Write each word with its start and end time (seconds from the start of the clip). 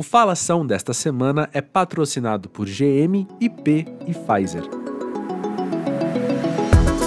O 0.00 0.02
Falação 0.02 0.66
desta 0.66 0.94
semana 0.94 1.50
é 1.52 1.60
patrocinado 1.60 2.48
por 2.48 2.64
GM, 2.64 3.28
IP 3.38 3.86
e 4.06 4.14
Pfizer. 4.14 4.62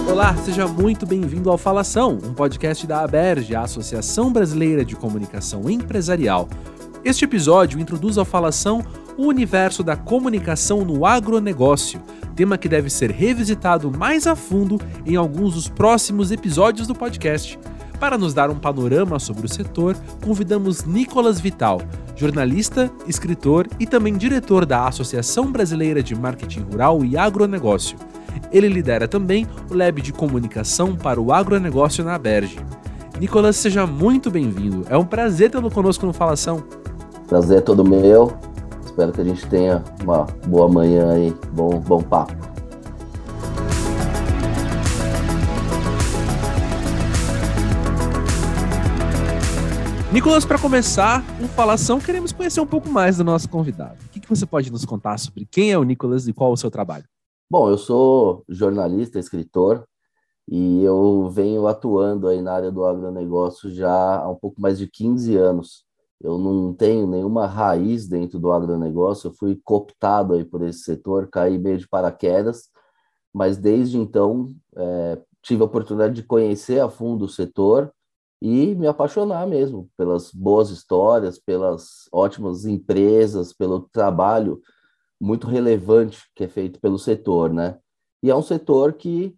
Olá, 0.08 0.38
seja 0.38 0.68
muito 0.68 1.04
bem-vindo 1.04 1.50
ao 1.50 1.58
Falação, 1.58 2.20
um 2.24 2.36
podcast 2.36 2.86
da 2.86 3.02
ABERJ, 3.04 3.56
a 3.56 3.62
Associação 3.62 4.32
Brasileira 4.32 4.86
de 4.86 4.96
Comunicação 4.96 5.68
Empresarial. 5.68 6.48
Este 7.04 7.26
episódio 7.26 7.80
introduz 7.80 8.20
ao 8.20 8.26
Falação 8.26 8.86
o 9.18 9.24
universo 9.26 9.84
da 9.84 9.96
comunicação 9.96 10.86
no 10.86 11.04
agronegócio, 11.04 12.00
tema 12.36 12.60
que 12.60 12.70
deve 12.70 12.92
ser 12.92 13.10
revisitado 13.10 13.90
mais 13.90 14.28
a 14.28 14.36
fundo 14.36 14.80
em 15.04 15.16
alguns 15.16 15.56
dos 15.56 15.68
próximos 15.68 16.32
episódios 16.32 16.86
do 16.86 16.94
podcast. 16.94 17.58
Para 18.04 18.18
nos 18.18 18.34
dar 18.34 18.50
um 18.50 18.56
panorama 18.56 19.18
sobre 19.18 19.46
o 19.46 19.50
setor, 19.50 19.96
convidamos 20.22 20.84
Nicolas 20.84 21.40
Vital, 21.40 21.82
jornalista, 22.18 22.92
escritor 23.08 23.66
e 23.80 23.88
também 23.88 24.18
diretor 24.18 24.66
da 24.66 24.86
Associação 24.90 25.50
Brasileira 25.50 26.04
de 26.04 26.14
Marketing 26.14 26.66
Rural 26.70 27.06
e 27.06 27.16
Agronegócio. 27.16 27.98
Ele 28.52 28.68
lidera 28.68 29.08
também 29.08 29.48
o 29.72 29.74
Lab 29.74 30.02
de 30.02 30.12
Comunicação 30.12 30.98
para 30.98 31.22
o 31.22 31.32
Agronegócio 31.32 32.04
na 32.04 32.16
Aberge. 32.16 32.60
Nicolas, 33.22 33.56
seja 33.56 33.88
muito 33.88 34.30
bem-vindo. 34.30 34.86
É 34.90 34.98
um 34.98 35.06
prazer 35.06 35.50
tê-lo 35.50 35.72
conosco 35.72 36.06
no 36.06 36.12
Falação. 36.12 36.62
Prazer 37.30 37.60
é 37.60 37.62
todo 37.62 37.86
meu. 37.86 38.34
Espero 38.84 39.14
que 39.14 39.22
a 39.22 39.24
gente 39.24 39.48
tenha 39.48 39.82
uma 40.04 40.28
boa 40.46 40.68
manhã 40.68 41.14
aí, 41.14 41.34
bom, 41.54 41.80
bom 41.80 42.04
papo. 42.04 42.53
Nicolas, 50.14 50.46
para 50.46 50.62
começar 50.62 51.24
o 51.44 51.48
Falação, 51.48 52.00
queremos 52.00 52.32
conhecer 52.32 52.62
um 52.62 52.68
pouco 52.68 52.88
mais 52.88 53.18
do 53.18 53.24
nosso 53.24 53.50
convidado. 53.50 53.98
O 54.06 54.10
que, 54.10 54.20
que 54.20 54.30
você 54.30 54.46
pode 54.46 54.72
nos 54.72 54.86
contar 54.86 55.18
sobre 55.18 55.44
quem 55.44 55.72
é 55.72 55.78
o 55.78 55.84
Nicolas 55.84 56.28
e 56.28 56.34
qual 56.34 56.52
é 56.52 56.54
o 56.54 56.58
seu 56.58 56.70
trabalho? 56.70 57.06
Bom, 57.50 57.68
eu 57.68 57.80
sou 57.80 58.44
jornalista, 58.48 59.18
escritor, 59.18 59.88
e 60.48 60.84
eu 60.84 61.32
venho 61.32 61.66
atuando 61.66 62.28
aí 62.28 62.44
na 62.44 62.54
área 62.54 62.72
do 62.72 62.86
agronegócio 62.86 63.72
já 63.72 64.18
há 64.18 64.30
um 64.30 64.36
pouco 64.36 64.62
mais 64.62 64.78
de 64.78 64.86
15 64.86 65.36
anos. 65.36 65.84
Eu 66.22 66.38
não 66.38 66.76
tenho 66.76 67.08
nenhuma 67.08 67.48
raiz 67.48 68.08
dentro 68.08 68.38
do 68.38 68.52
agronegócio, 68.52 69.30
eu 69.30 69.34
fui 69.34 69.60
cooptado 69.64 70.36
aí 70.36 70.46
por 70.46 70.62
esse 70.62 70.82
setor, 70.82 71.28
caí 71.28 71.58
meio 71.58 71.80
de 71.80 71.88
paraquedas, 71.88 72.70
mas 73.34 73.58
desde 73.58 73.98
então 73.98 74.54
é, 74.76 75.20
tive 75.42 75.64
a 75.64 75.66
oportunidade 75.66 76.14
de 76.14 76.22
conhecer 76.22 76.80
a 76.80 76.88
fundo 76.88 77.26
o 77.26 77.30
setor 77.30 77.92
e 78.44 78.76
me 78.76 78.88
apaixonar 78.88 79.48
mesmo 79.48 79.90
pelas 79.96 80.30
boas 80.30 80.70
histórias, 80.70 81.40
pelas 81.40 82.10
ótimas 82.12 82.66
empresas, 82.66 83.54
pelo 83.54 83.88
trabalho 83.90 84.60
muito 85.18 85.48
relevante 85.48 86.22
que 86.36 86.44
é 86.44 86.50
feito 86.50 86.78
pelo 86.82 87.00
setor, 87.00 87.54
né? 87.54 87.80
E 88.22 88.30
é 88.30 88.36
um 88.36 88.42
setor 88.42 88.92
que 88.94 89.34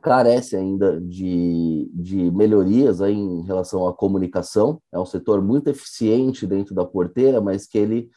carece 0.00 0.56
ainda 0.56 0.98
de, 0.98 1.90
de 1.92 2.30
melhorias 2.30 3.02
aí 3.02 3.12
em 3.12 3.42
relação 3.42 3.86
à 3.86 3.92
comunicação. 3.92 4.80
É 4.90 4.98
um 4.98 5.04
setor 5.04 5.42
muito 5.42 5.68
eficiente 5.68 6.46
dentro 6.46 6.74
da 6.74 6.86
porteira, 6.86 7.42
mas 7.42 7.66
que 7.66 7.76
ele 7.76 8.08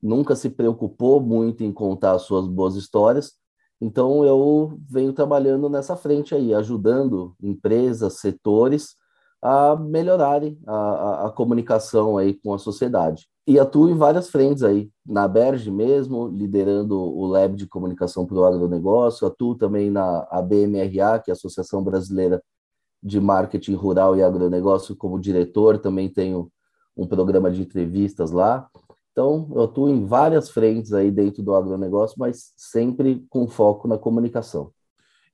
nunca 0.00 0.36
se 0.36 0.48
preocupou 0.48 1.20
muito 1.20 1.64
em 1.64 1.72
contar 1.72 2.12
as 2.12 2.22
suas 2.22 2.46
boas 2.46 2.76
histórias. 2.76 3.32
Então 3.80 4.24
eu 4.24 4.78
venho 4.88 5.12
trabalhando 5.12 5.68
nessa 5.68 5.96
frente 5.96 6.36
aí, 6.36 6.54
ajudando 6.54 7.34
empresas, 7.42 8.20
setores 8.20 8.96
a 9.40 9.76
melhorarem 9.76 10.58
a, 10.66 10.74
a, 10.74 11.26
a, 11.26 11.30
comunicação 11.30 12.18
aí 12.18 12.34
com 12.34 12.52
a 12.52 12.58
sociedade. 12.58 13.28
E 13.46 13.58
atuo 13.58 13.88
em 13.88 13.96
várias 13.96 14.28
frentes 14.30 14.62
aí, 14.62 14.90
na 15.06 15.26
Berge 15.26 15.70
mesmo, 15.70 16.28
liderando 16.28 16.98
o 16.98 17.26
Lab 17.26 17.54
de 17.54 17.66
Comunicação 17.66 18.26
para 18.26 18.36
o 18.36 18.44
Agronegócio, 18.44 19.26
atuo 19.26 19.54
também 19.54 19.90
na 19.90 20.26
ABMRA, 20.30 21.20
que 21.20 21.30
é 21.30 21.32
a 21.32 21.32
Associação 21.32 21.82
Brasileira 21.82 22.42
de 23.02 23.20
Marketing 23.20 23.74
Rural 23.74 24.16
e 24.16 24.22
Agronegócio, 24.22 24.96
como 24.96 25.20
diretor, 25.20 25.78
também 25.78 26.08
tenho 26.08 26.50
um 26.96 27.06
programa 27.06 27.50
de 27.50 27.62
entrevistas 27.62 28.32
lá. 28.32 28.68
Então, 29.12 29.48
eu 29.54 29.62
atuo 29.62 29.88
em 29.88 30.04
várias 30.04 30.50
frentes 30.50 30.92
aí 30.92 31.10
dentro 31.10 31.42
do 31.42 31.54
agronegócio, 31.54 32.16
mas 32.18 32.52
sempre 32.56 33.24
com 33.30 33.48
foco 33.48 33.88
na 33.88 33.96
comunicação. 33.96 34.70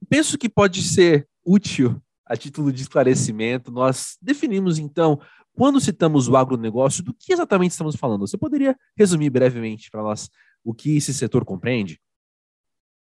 Penso 0.08 0.38
que 0.38 0.48
pode 0.48 0.82
ser 0.82 1.26
útil 1.44 2.00
a 2.26 2.36
título 2.36 2.72
de 2.72 2.82
esclarecimento, 2.82 3.70
nós 3.70 4.16
definimos 4.20 4.78
então, 4.78 5.20
quando 5.54 5.80
citamos 5.80 6.28
o 6.28 6.36
agronegócio, 6.36 7.02
do 7.02 7.14
que 7.14 7.32
exatamente 7.32 7.72
estamos 7.72 7.96
falando? 7.96 8.26
Você 8.26 8.36
poderia 8.36 8.76
resumir 8.96 9.30
brevemente 9.30 9.90
para 9.90 10.02
nós 10.02 10.30
o 10.64 10.72
que 10.72 10.96
esse 10.96 11.12
setor 11.12 11.44
compreende? 11.44 12.00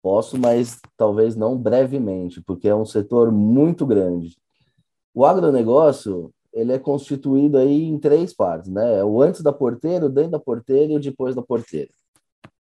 Posso, 0.02 0.38
mas 0.38 0.80
talvez 0.96 1.36
não 1.36 1.58
brevemente, 1.58 2.42
porque 2.42 2.68
é 2.68 2.76
um 2.76 2.86
setor 2.86 3.32
muito 3.32 3.86
grande. 3.86 4.38
O 5.14 5.26
agronegócio 5.26 6.32
ele 6.54 6.72
é 6.72 6.80
constituído 6.80 7.58
aí 7.58 7.84
em 7.84 8.00
três 8.00 8.34
partes, 8.34 8.72
né? 8.72 9.04
O 9.04 9.22
antes 9.22 9.42
da 9.42 9.52
porteira, 9.52 10.06
o 10.06 10.10
dentro 10.10 10.32
da 10.32 10.40
porteira 10.40 10.94
e 10.94 10.96
o 10.96 11.00
depois 11.00 11.36
da 11.36 11.42
porteira. 11.42 11.90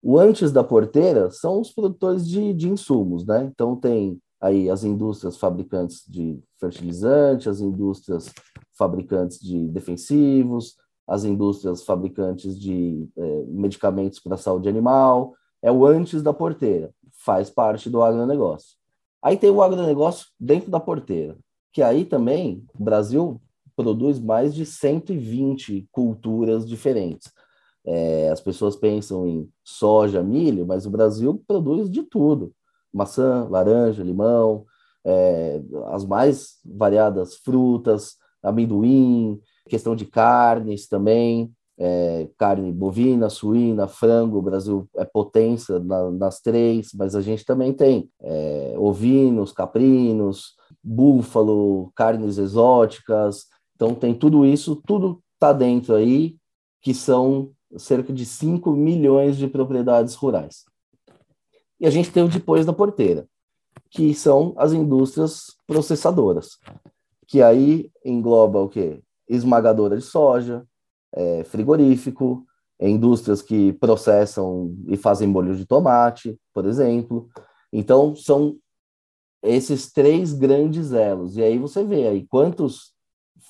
O 0.03 0.19
antes 0.19 0.51
da 0.51 0.65
porteira 0.65 1.31
são 1.31 1.61
os 1.61 1.71
produtores 1.71 2.27
de, 2.29 2.53
de 2.53 2.69
insumos, 2.69 3.25
né? 3.25 3.45
Então 3.45 3.77
tem 3.77 4.21
aí 4.45 4.69
as 4.69 4.85
indústrias 4.85 5.39
fabricantes 5.39 6.05
de 6.07 6.39
fertilizante, 6.61 7.49
as 7.49 7.61
indústrias 7.61 8.31
fabricantes 8.77 9.41
de 9.41 9.67
defensivos, 9.69 10.77
as 11.09 11.25
indústrias 11.25 11.83
fabricantes 11.83 12.61
de 12.61 13.09
é, 13.17 13.45
medicamentos 13.49 14.21
para 14.21 14.35
a 14.35 14.39
saúde 14.39 14.69
animal, 14.69 15.35
é 15.63 15.73
o 15.73 15.87
antes 15.87 16.23
da 16.23 16.35
porteira, 16.35 16.93
faz 17.25 17.49
parte 17.49 17.89
do 17.89 18.03
agronegócio. 18.03 18.77
Aí 19.23 19.39
tem 19.39 19.49
o 19.49 19.63
agronegócio 19.63 20.27
dentro 20.39 20.71
da 20.71 20.79
porteira, 20.79 21.39
que 21.73 21.81
aí 21.81 22.05
também 22.05 22.67
o 22.79 22.85
Brasil 22.85 23.41
produz 23.75 24.19
mais 24.21 24.55
de 24.55 24.67
120 24.67 25.89
culturas 25.91 26.69
diferentes. 26.69 27.33
É, 27.87 28.29
as 28.29 28.43
pessoas 28.43 28.77
pensam 28.77 29.27
em 29.27 29.49
soja, 29.65 30.23
milho, 30.23 30.67
mas 30.67 30.85
o 30.85 30.91
Brasil 30.91 31.43
produz 31.47 31.91
de 31.91 32.03
tudo 32.03 32.53
maçã, 32.95 33.47
laranja, 33.51 34.03
limão, 34.03 34.65
é, 35.05 35.61
as 35.89 36.05
mais 36.05 36.59
variadas 36.65 37.35
frutas, 37.37 38.17
amendoim, 38.43 39.41
questão 39.69 39.97
de 39.97 40.07
carnes 40.07 40.87
também, 40.87 41.53
é, 41.77 42.29
carne 42.39 42.71
bovina, 42.73 43.29
suína, 43.29 43.89
frango, 43.89 44.39
o 44.39 44.43
Brasil 44.43 44.89
é 44.97 45.05
potência 45.05 45.79
na, 45.81 46.11
nas 46.11 46.41
três, 46.41 46.91
mas 46.95 47.17
a 47.17 47.21
gente 47.21 47.45
também 47.45 47.73
tem 47.73 48.09
é, 48.23 48.75
ovinos, 48.79 49.53
caprinos, 49.53 50.55
búfalo, 50.83 51.91
carnes 51.95 52.39
exóticas, 52.39 53.47
então 53.75 53.95
tem 53.95 54.15
tudo 54.15 54.47
isso, 54.47 54.81
tudo 54.87 55.21
está 55.35 55.53
dentro 55.53 55.95
aí, 55.95 56.37
que 56.81 56.95
são 56.95 57.51
cerca 57.77 58.13
de 58.13 58.25
5 58.25 58.71
milhões 58.71 59.37
de 59.37 59.49
propriedades 59.49 60.15
rurais. 60.15 60.65
E 61.81 61.87
a 61.87 61.91
gente 61.91 62.11
tem 62.11 62.23
o 62.23 62.29
depois 62.29 62.65
da 62.65 62.73
porteira, 62.73 63.27
que 63.91 64.15
são 64.15 64.55
as 64.57 64.73
indústrias 64.73 65.57
processadoras, 65.67 66.59
que 67.27 67.43
aí 67.43 67.91
engloba 68.05 68.61
o 68.61 68.69
quê? 68.69 69.03
Esmagadora 69.29 69.97
de 69.97 70.03
soja, 70.03 70.67
é, 71.13 71.45
frigorífico, 71.45 72.45
é, 72.79 72.89
indústrias 72.89 73.41
que 73.41 73.73
processam 73.75 74.75
e 74.89 74.97
fazem 74.97 75.29
molho 75.29 75.57
de 75.57 75.65
tomate, 75.65 76.39
por 76.53 76.67
exemplo. 76.67 77.29
Então, 77.73 78.15
são 78.15 78.57
esses 79.43 79.93
três 79.93 80.33
grandes 80.33 80.93
elos. 80.93 81.37
E 81.37 81.43
aí 81.43 81.59
você 81.59 81.85
vê 81.85 82.09
aí 82.09 82.27
quantos 82.27 82.93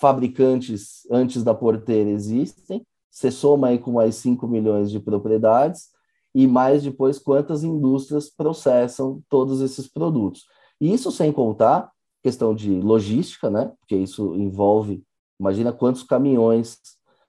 fabricantes 0.01 1.07
antes 1.11 1.43
da 1.43 1.55
porteira 1.55 2.11
existem, 2.11 2.85
você 3.11 3.31
soma 3.31 3.69
aí 3.69 3.79
com 3.79 3.93
mais 3.93 4.17
5 4.17 4.47
milhões 4.49 4.91
de 4.91 4.99
propriedades, 4.99 5.91
e 6.35 6.47
mais 6.47 6.83
depois 6.83 7.19
quantas 7.19 7.63
indústrias 7.63 8.29
processam 8.29 9.23
todos 9.29 9.61
esses 9.61 9.87
produtos. 9.89 10.45
Isso 10.81 11.13
sem 11.13 11.31
contar 11.33 11.91
questão 12.23 12.55
de 12.55 12.81
logística, 12.81 13.51
né? 13.51 13.71
Porque 13.79 13.95
isso 13.95 14.35
envolve, 14.35 15.05
imagina 15.39 15.73
quantos 15.73 16.03
caminhões 16.03 16.79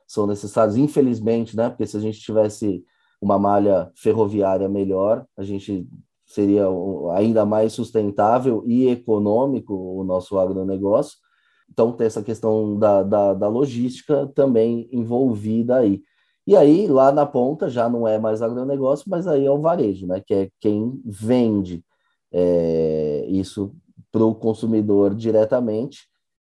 são 0.08 0.26
necessários, 0.26 0.78
infelizmente, 0.78 1.56
né? 1.56 1.70
Porque 1.70 1.86
se 1.86 1.98
a 1.98 2.00
gente 2.00 2.20
tivesse 2.20 2.84
uma 3.22 3.38
malha 3.38 3.92
ferroviária 3.96 4.70
melhor, 4.70 5.26
a 5.38 5.44
gente 5.44 5.88
seria 6.26 6.66
ainda 7.14 7.46
mais 7.46 7.74
sustentável 7.74 8.64
e 8.66 8.88
econômico 8.88 9.74
o 9.74 10.04
nosso 10.04 10.40
agronegócio. 10.40 11.18
Então, 11.70 11.92
tem 11.92 12.08
essa 12.08 12.24
questão 12.24 12.78
da, 12.78 13.04
da, 13.04 13.34
da 13.34 13.48
logística 13.48 14.28
também 14.36 14.88
envolvida 14.92 15.78
aí. 15.78 16.02
E 16.48 16.56
aí, 16.56 16.88
lá 16.88 17.12
na 17.12 17.26
ponta, 17.26 17.70
já 17.70 17.90
não 17.90 18.08
é 18.08 18.20
mais 18.20 18.42
agronegócio, 18.42 19.10
mas 19.10 19.28
aí 19.28 19.46
é 19.46 19.52
o 19.52 19.60
varejo, 19.60 20.06
né? 20.08 20.22
Que 20.26 20.34
é 20.34 20.50
quem 20.60 21.02
vende 21.06 21.84
é, 22.32 23.26
isso 23.28 23.76
para 24.12 24.24
o 24.24 24.36
consumidor 24.36 25.16
diretamente. 25.16 26.08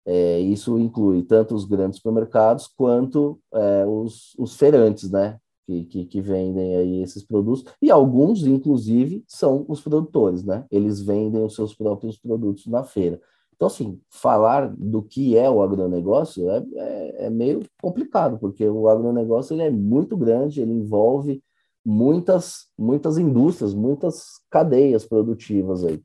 É, 0.05 0.41
isso 0.41 0.79
inclui 0.79 1.23
tanto 1.23 1.55
os 1.55 1.65
grandes 1.65 1.99
supermercados 1.99 2.69
quanto 2.69 3.41
é, 3.55 3.87
os, 3.87 4.35
os 4.39 4.57
feirantes, 4.57 5.11
né? 5.11 5.39
que, 5.67 5.85
que, 5.85 6.05
que, 6.07 6.21
vendem 6.21 6.77
aí 6.77 7.03
esses 7.03 7.25
produtos, 7.25 7.65
e 7.83 7.91
alguns, 7.91 8.47
inclusive, 8.47 9.25
são 9.27 9.65
os 9.69 9.81
produtores, 9.81 10.45
né? 10.45 10.65
Eles 10.71 11.03
vendem 11.03 11.43
os 11.43 11.55
seus 11.57 11.75
próprios 11.75 12.17
produtos 12.17 12.67
na 12.67 12.85
feira. 12.85 13.21
Então, 13.57 13.69
assim, 13.69 13.99
falar 14.11 14.69
do 14.77 15.03
que 15.03 15.37
é 15.37 15.49
o 15.49 15.63
agronegócio 15.63 16.51
é, 16.51 16.63
é, 16.75 17.27
é 17.27 17.31
meio 17.31 17.63
complicado, 17.81 18.39
porque 18.39 18.69
o 18.69 18.89
agronegócio 18.89 19.55
ele 19.55 19.63
é 19.63 19.71
muito 19.71 20.15
grande, 20.17 20.61
ele 20.61 20.73
envolve 20.73 21.43
muitas, 21.85 22.67
muitas 22.79 23.17
indústrias, 23.17 23.73
muitas 23.73 24.41
cadeias 24.51 25.07
produtivas 25.07 25.85
aí. 25.85 26.03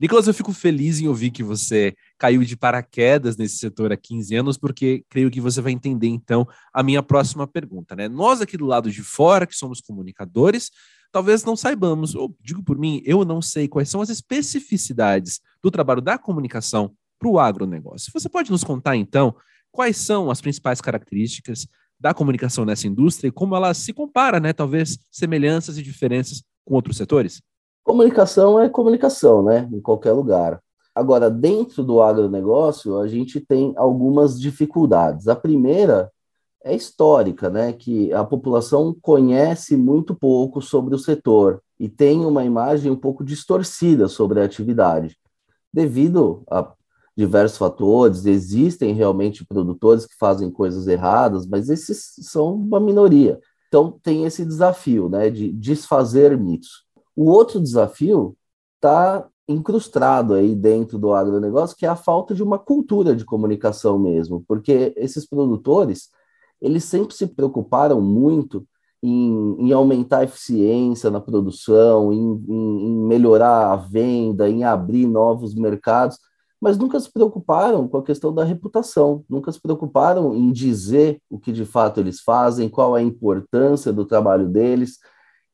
Nicolas, 0.00 0.26
eu 0.26 0.32
fico 0.32 0.52
feliz 0.52 1.00
em 1.00 1.06
ouvir 1.08 1.30
que 1.30 1.42
você 1.42 1.94
caiu 2.18 2.42
de 2.44 2.56
paraquedas 2.56 3.36
nesse 3.36 3.58
setor 3.58 3.92
há 3.92 3.96
15 3.96 4.34
anos, 4.34 4.56
porque 4.56 5.04
creio 5.08 5.30
que 5.30 5.40
você 5.40 5.60
vai 5.60 5.72
entender 5.72 6.08
então 6.08 6.48
a 6.72 6.82
minha 6.82 7.02
próxima 7.02 7.46
pergunta, 7.46 7.94
né? 7.94 8.08
Nós 8.08 8.40
aqui 8.40 8.56
do 8.56 8.64
lado 8.64 8.90
de 8.90 9.02
fora, 9.02 9.46
que 9.46 9.54
somos 9.54 9.80
comunicadores, 9.82 10.70
talvez 11.12 11.44
não 11.44 11.56
saibamos, 11.56 12.14
ou 12.14 12.34
digo 12.40 12.62
por 12.62 12.78
mim, 12.78 13.02
eu 13.04 13.24
não 13.24 13.40
sei 13.40 13.68
quais 13.68 13.88
são 13.88 14.00
as 14.00 14.08
especificidades 14.08 15.40
do 15.62 15.70
trabalho 15.70 16.00
da 16.00 16.18
comunicação 16.18 16.92
para 17.18 17.28
o 17.28 17.38
agronegócio. 17.38 18.12
Você 18.12 18.28
pode 18.28 18.50
nos 18.50 18.64
contar 18.64 18.96
então 18.96 19.34
quais 19.72 19.96
são 19.96 20.30
as 20.30 20.40
principais 20.40 20.80
características 20.80 21.66
da 21.98 22.12
comunicação 22.12 22.64
nessa 22.64 22.86
indústria 22.86 23.28
e 23.28 23.32
como 23.32 23.56
ela 23.56 23.72
se 23.72 23.92
compara, 23.92 24.38
né? 24.38 24.52
Talvez 24.52 24.98
semelhanças 25.10 25.78
e 25.78 25.82
diferenças 25.82 26.42
com 26.64 26.74
outros 26.74 26.96
setores? 26.96 27.42
Comunicação 27.82 28.60
é 28.60 28.68
comunicação, 28.68 29.42
né? 29.42 29.68
Em 29.72 29.80
qualquer 29.80 30.12
lugar. 30.12 30.60
Agora, 30.94 31.30
dentro 31.30 31.84
do 31.84 32.00
agronegócio, 32.00 32.98
a 32.98 33.06
gente 33.06 33.38
tem 33.38 33.74
algumas 33.76 34.40
dificuldades. 34.40 35.28
A 35.28 35.36
primeira 35.36 36.10
é 36.66 36.74
histórica, 36.74 37.48
né? 37.48 37.72
Que 37.72 38.12
a 38.12 38.24
população 38.24 38.94
conhece 39.00 39.76
muito 39.76 40.14
pouco 40.14 40.60
sobre 40.60 40.94
o 40.94 40.98
setor 40.98 41.62
e 41.78 41.88
tem 41.88 42.24
uma 42.24 42.44
imagem 42.44 42.90
um 42.90 42.96
pouco 42.96 43.24
distorcida 43.24 44.08
sobre 44.08 44.40
a 44.40 44.44
atividade, 44.44 45.16
devido 45.72 46.42
a 46.50 46.72
diversos 47.16 47.56
fatores. 47.56 48.26
Existem 48.26 48.92
realmente 48.92 49.46
produtores 49.46 50.06
que 50.06 50.16
fazem 50.18 50.50
coisas 50.50 50.88
erradas, 50.88 51.46
mas 51.46 51.68
esses 51.68 52.14
são 52.22 52.54
uma 52.54 52.80
minoria. 52.80 53.38
Então, 53.68 53.98
tem 54.02 54.24
esse 54.24 54.44
desafio, 54.44 55.08
né? 55.08 55.30
De 55.30 55.52
desfazer 55.52 56.36
mitos. 56.36 56.84
O 57.14 57.30
outro 57.30 57.60
desafio 57.60 58.36
está 58.74 59.28
incrustado 59.48 60.34
aí 60.34 60.56
dentro 60.56 60.98
do 60.98 61.14
agronegócio, 61.14 61.76
que 61.76 61.86
é 61.86 61.88
a 61.88 61.94
falta 61.94 62.34
de 62.34 62.42
uma 62.42 62.58
cultura 62.58 63.14
de 63.14 63.24
comunicação 63.24 63.96
mesmo, 63.98 64.44
porque 64.48 64.92
esses 64.96 65.24
produtores, 65.24 66.10
eles 66.60 66.84
sempre 66.84 67.14
se 67.14 67.26
preocuparam 67.26 68.00
muito 68.00 68.66
em, 69.02 69.56
em 69.58 69.72
aumentar 69.72 70.18
a 70.18 70.24
eficiência 70.24 71.10
na 71.10 71.20
produção, 71.20 72.12
em, 72.12 72.44
em, 72.48 72.86
em 72.86 73.06
melhorar 73.06 73.72
a 73.72 73.76
venda, 73.76 74.48
em 74.48 74.64
abrir 74.64 75.06
novos 75.06 75.54
mercados, 75.54 76.18
mas 76.60 76.78
nunca 76.78 76.98
se 76.98 77.12
preocuparam 77.12 77.86
com 77.86 77.98
a 77.98 78.02
questão 78.02 78.34
da 78.34 78.42
reputação, 78.42 79.24
nunca 79.28 79.52
se 79.52 79.60
preocuparam 79.60 80.34
em 80.34 80.50
dizer 80.50 81.20
o 81.30 81.38
que 81.38 81.52
de 81.52 81.64
fato 81.64 82.00
eles 82.00 82.20
fazem, 82.20 82.68
qual 82.68 82.94
a 82.94 83.02
importância 83.02 83.92
do 83.92 84.04
trabalho 84.04 84.48
deles, 84.48 84.98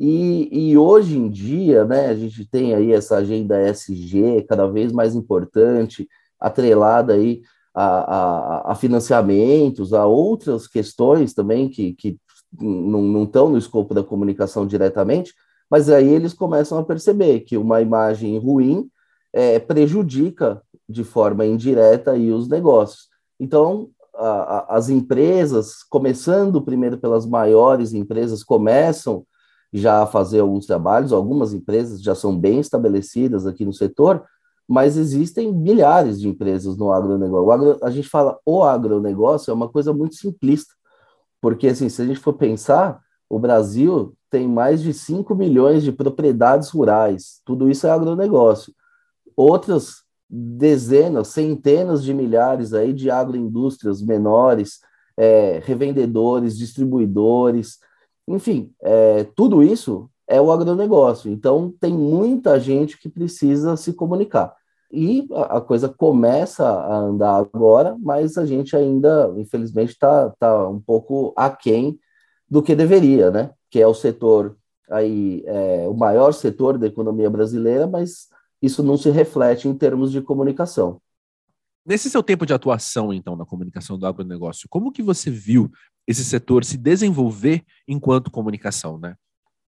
e, 0.04 0.48
e, 0.50 0.76
hoje 0.76 1.16
em 1.16 1.28
dia, 1.28 1.84
né, 1.84 2.06
a 2.06 2.14
gente 2.16 2.44
tem 2.44 2.74
aí 2.74 2.92
essa 2.92 3.18
agenda 3.18 3.60
SG 3.60 4.44
cada 4.48 4.66
vez 4.66 4.90
mais 4.90 5.14
importante, 5.14 6.08
atrelada 6.40 7.12
aí 7.12 7.42
a, 7.74 7.84
a, 7.84 8.72
a 8.72 8.74
financiamentos, 8.74 9.92
a 9.92 10.06
outras 10.06 10.66
questões 10.66 11.32
também 11.32 11.68
que, 11.68 11.94
que 11.94 12.18
não 12.60 13.24
estão 13.24 13.48
no 13.48 13.58
escopo 13.58 13.94
da 13.94 14.02
comunicação 14.02 14.66
diretamente, 14.66 15.32
mas 15.70 15.88
aí 15.88 16.08
eles 16.08 16.34
começam 16.34 16.78
a 16.78 16.84
perceber 16.84 17.40
que 17.40 17.56
uma 17.56 17.80
imagem 17.80 18.38
ruim 18.38 18.90
é, 19.32 19.58
prejudica 19.58 20.62
de 20.86 21.02
forma 21.02 21.46
indireta 21.46 22.12
aí 22.12 22.30
os 22.30 22.46
negócios. 22.48 23.08
Então, 23.40 23.88
a, 24.14 24.76
as 24.76 24.90
empresas, 24.90 25.82
começando 25.88 26.60
primeiro 26.60 26.98
pelas 26.98 27.24
maiores 27.24 27.94
empresas, 27.94 28.44
começam 28.44 29.24
já 29.72 30.06
fazer 30.06 30.40
alguns 30.40 30.66
trabalhos, 30.66 31.12
algumas 31.12 31.54
empresas 31.54 32.02
já 32.02 32.14
são 32.14 32.38
bem 32.38 32.60
estabelecidas 32.60 33.46
aqui 33.46 33.64
no 33.64 33.72
setor, 33.72 34.22
mas 34.68 34.96
existem 34.96 35.52
milhares 35.52 36.20
de 36.20 36.28
empresas 36.28 36.76
no 36.76 36.92
agronegócio. 36.92 37.50
Agro, 37.50 37.78
a 37.82 37.90
gente 37.90 38.08
fala 38.08 38.38
o 38.44 38.62
agronegócio 38.62 39.50
é 39.50 39.54
uma 39.54 39.68
coisa 39.68 39.92
muito 39.92 40.14
simplista, 40.14 40.74
porque 41.40 41.68
assim, 41.68 41.88
se 41.88 42.00
a 42.02 42.06
gente 42.06 42.20
for 42.20 42.34
pensar, 42.34 43.00
o 43.28 43.38
Brasil 43.38 44.14
tem 44.30 44.48
mais 44.48 44.80
de 44.80 44.92
5 44.92 45.34
milhões 45.34 45.82
de 45.82 45.92
propriedades 45.92 46.70
rurais, 46.70 47.40
tudo 47.44 47.70
isso 47.70 47.86
é 47.86 47.90
agronegócio. 47.90 48.72
Outras 49.36 50.02
dezenas, 50.28 51.28
centenas 51.28 52.02
de 52.02 52.14
milhares 52.14 52.72
aí 52.72 52.92
de 52.92 53.10
agroindústrias 53.10 54.00
menores, 54.00 54.80
é, 55.16 55.60
revendedores, 55.62 56.56
distribuidores, 56.56 57.78
enfim, 58.26 58.72
é, 58.80 59.24
tudo 59.36 59.62
isso 59.62 60.08
é 60.32 60.40
o 60.40 60.50
agronegócio. 60.50 61.30
Então, 61.30 61.74
tem 61.78 61.92
muita 61.92 62.58
gente 62.58 62.98
que 62.98 63.08
precisa 63.08 63.76
se 63.76 63.92
comunicar. 63.92 64.54
E 64.90 65.28
a, 65.34 65.60
coisa 65.60 65.90
começa 65.90 66.66
a 66.66 66.96
andar 66.96 67.36
agora, 67.36 67.96
mas 68.00 68.38
a 68.38 68.46
gente 68.46 68.74
ainda, 68.74 69.30
infelizmente, 69.36 69.90
está 69.90 70.30
tá 70.38 70.68
um 70.68 70.80
pouco 70.80 71.34
aquém 71.36 71.98
do 72.48 72.62
que 72.62 72.74
deveria, 72.74 73.30
né? 73.30 73.50
Que 73.70 73.80
é 73.80 73.86
o 73.86 73.94
setor 73.94 74.56
aí, 74.90 75.42
é, 75.46 75.86
o 75.86 75.94
maior 75.94 76.32
setor 76.32 76.78
da 76.78 76.86
economia 76.86 77.28
brasileira, 77.28 77.86
mas 77.86 78.28
isso 78.60 78.82
não 78.82 78.96
se 78.96 79.10
reflete 79.10 79.68
em 79.68 79.74
termos 79.74 80.10
de 80.10 80.22
comunicação. 80.22 81.00
Nesse 81.84 82.08
seu 82.08 82.22
tempo 82.22 82.46
de 82.46 82.54
atuação, 82.54 83.12
então, 83.12 83.36
na 83.36 83.44
comunicação 83.44 83.98
do 83.98 84.06
agronegócio, 84.06 84.68
como 84.70 84.92
que 84.92 85.02
você 85.02 85.30
viu 85.30 85.70
esse 86.06 86.24
setor 86.24 86.64
se 86.64 86.78
desenvolver 86.78 87.62
enquanto 87.86 88.30
comunicação, 88.30 88.98
né? 88.98 89.14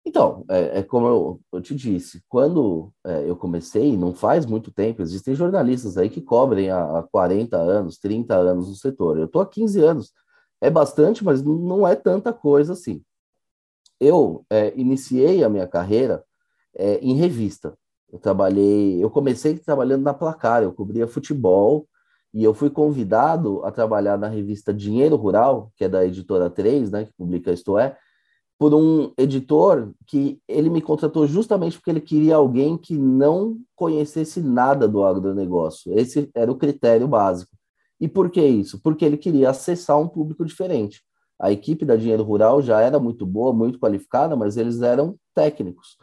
Então, 0.04 0.44
é, 0.48 0.80
é 0.80 0.82
como 0.82 1.06
eu, 1.06 1.40
eu, 1.52 1.60
te 1.62 1.74
disse, 1.74 2.22
quando 2.28 2.92
é, 3.04 3.28
eu 3.28 3.36
comecei, 3.36 3.96
não 3.96 4.12
faz 4.12 4.44
muito 4.44 4.72
tempo, 4.72 5.00
existem 5.00 5.34
jornalistas 5.34 5.96
aí 5.96 6.10
que 6.10 6.20
cobrem 6.20 6.70
há, 6.70 6.98
há 6.98 7.02
40 7.04 7.56
anos, 7.56 7.98
30 7.98 8.34
anos 8.34 8.68
no 8.68 8.74
setor. 8.74 9.18
Eu 9.18 9.26
estou 9.26 9.40
há 9.40 9.46
15 9.46 9.80
anos. 9.80 10.12
É 10.60 10.68
bastante, 10.70 11.24
mas 11.24 11.42
não 11.42 11.86
é 11.86 11.94
tanta 11.94 12.32
coisa 12.32 12.72
assim. 12.72 13.02
Eu 14.00 14.44
é, 14.50 14.72
iniciei 14.76 15.44
a 15.44 15.48
minha 15.48 15.66
carreira 15.68 16.24
é, 16.76 16.98
em 16.98 17.14
revista. 17.14 17.76
Eu 18.12 18.18
trabalhei, 18.18 19.02
eu 19.02 19.08
comecei 19.08 19.56
trabalhando 19.58 20.02
na 20.02 20.12
Placar, 20.12 20.62
eu 20.62 20.72
cobria 20.72 21.06
futebol 21.06 21.86
e 22.34 22.42
eu 22.42 22.54
fui 22.54 22.70
convidado 22.70 23.64
a 23.64 23.70
trabalhar 23.70 24.18
na 24.18 24.28
revista 24.28 24.72
Dinheiro 24.72 25.16
Rural, 25.16 25.72
que 25.76 25.84
é 25.84 25.88
da 25.88 26.04
editora 26.04 26.50
3, 26.50 26.90
né, 26.90 27.04
que 27.04 27.12
publica 27.12 27.52
Isto 27.52 27.78
É, 27.78 27.96
por 28.58 28.74
um 28.74 29.12
editor 29.18 29.92
que 30.06 30.40
ele 30.46 30.70
me 30.70 30.80
contratou 30.80 31.26
justamente 31.26 31.76
porque 31.76 31.90
ele 31.90 32.00
queria 32.00 32.36
alguém 32.36 32.78
que 32.78 32.96
não 32.96 33.58
conhecesse 33.74 34.40
nada 34.40 34.86
do 34.86 35.04
agronegócio. 35.04 35.92
Esse 35.98 36.30
era 36.34 36.50
o 36.50 36.56
critério 36.56 37.08
básico. 37.08 37.50
E 38.00 38.08
por 38.08 38.30
que 38.30 38.44
isso? 38.44 38.80
Porque 38.82 39.04
ele 39.04 39.16
queria 39.16 39.50
acessar 39.50 39.98
um 40.00 40.08
público 40.08 40.44
diferente. 40.44 41.02
A 41.40 41.50
equipe 41.50 41.84
da 41.84 41.96
Dinheiro 41.96 42.22
Rural 42.22 42.62
já 42.62 42.80
era 42.80 43.00
muito 43.00 43.26
boa, 43.26 43.52
muito 43.52 43.78
qualificada, 43.78 44.36
mas 44.36 44.56
eles 44.56 44.80
eram 44.80 45.16
técnicos. 45.34 45.96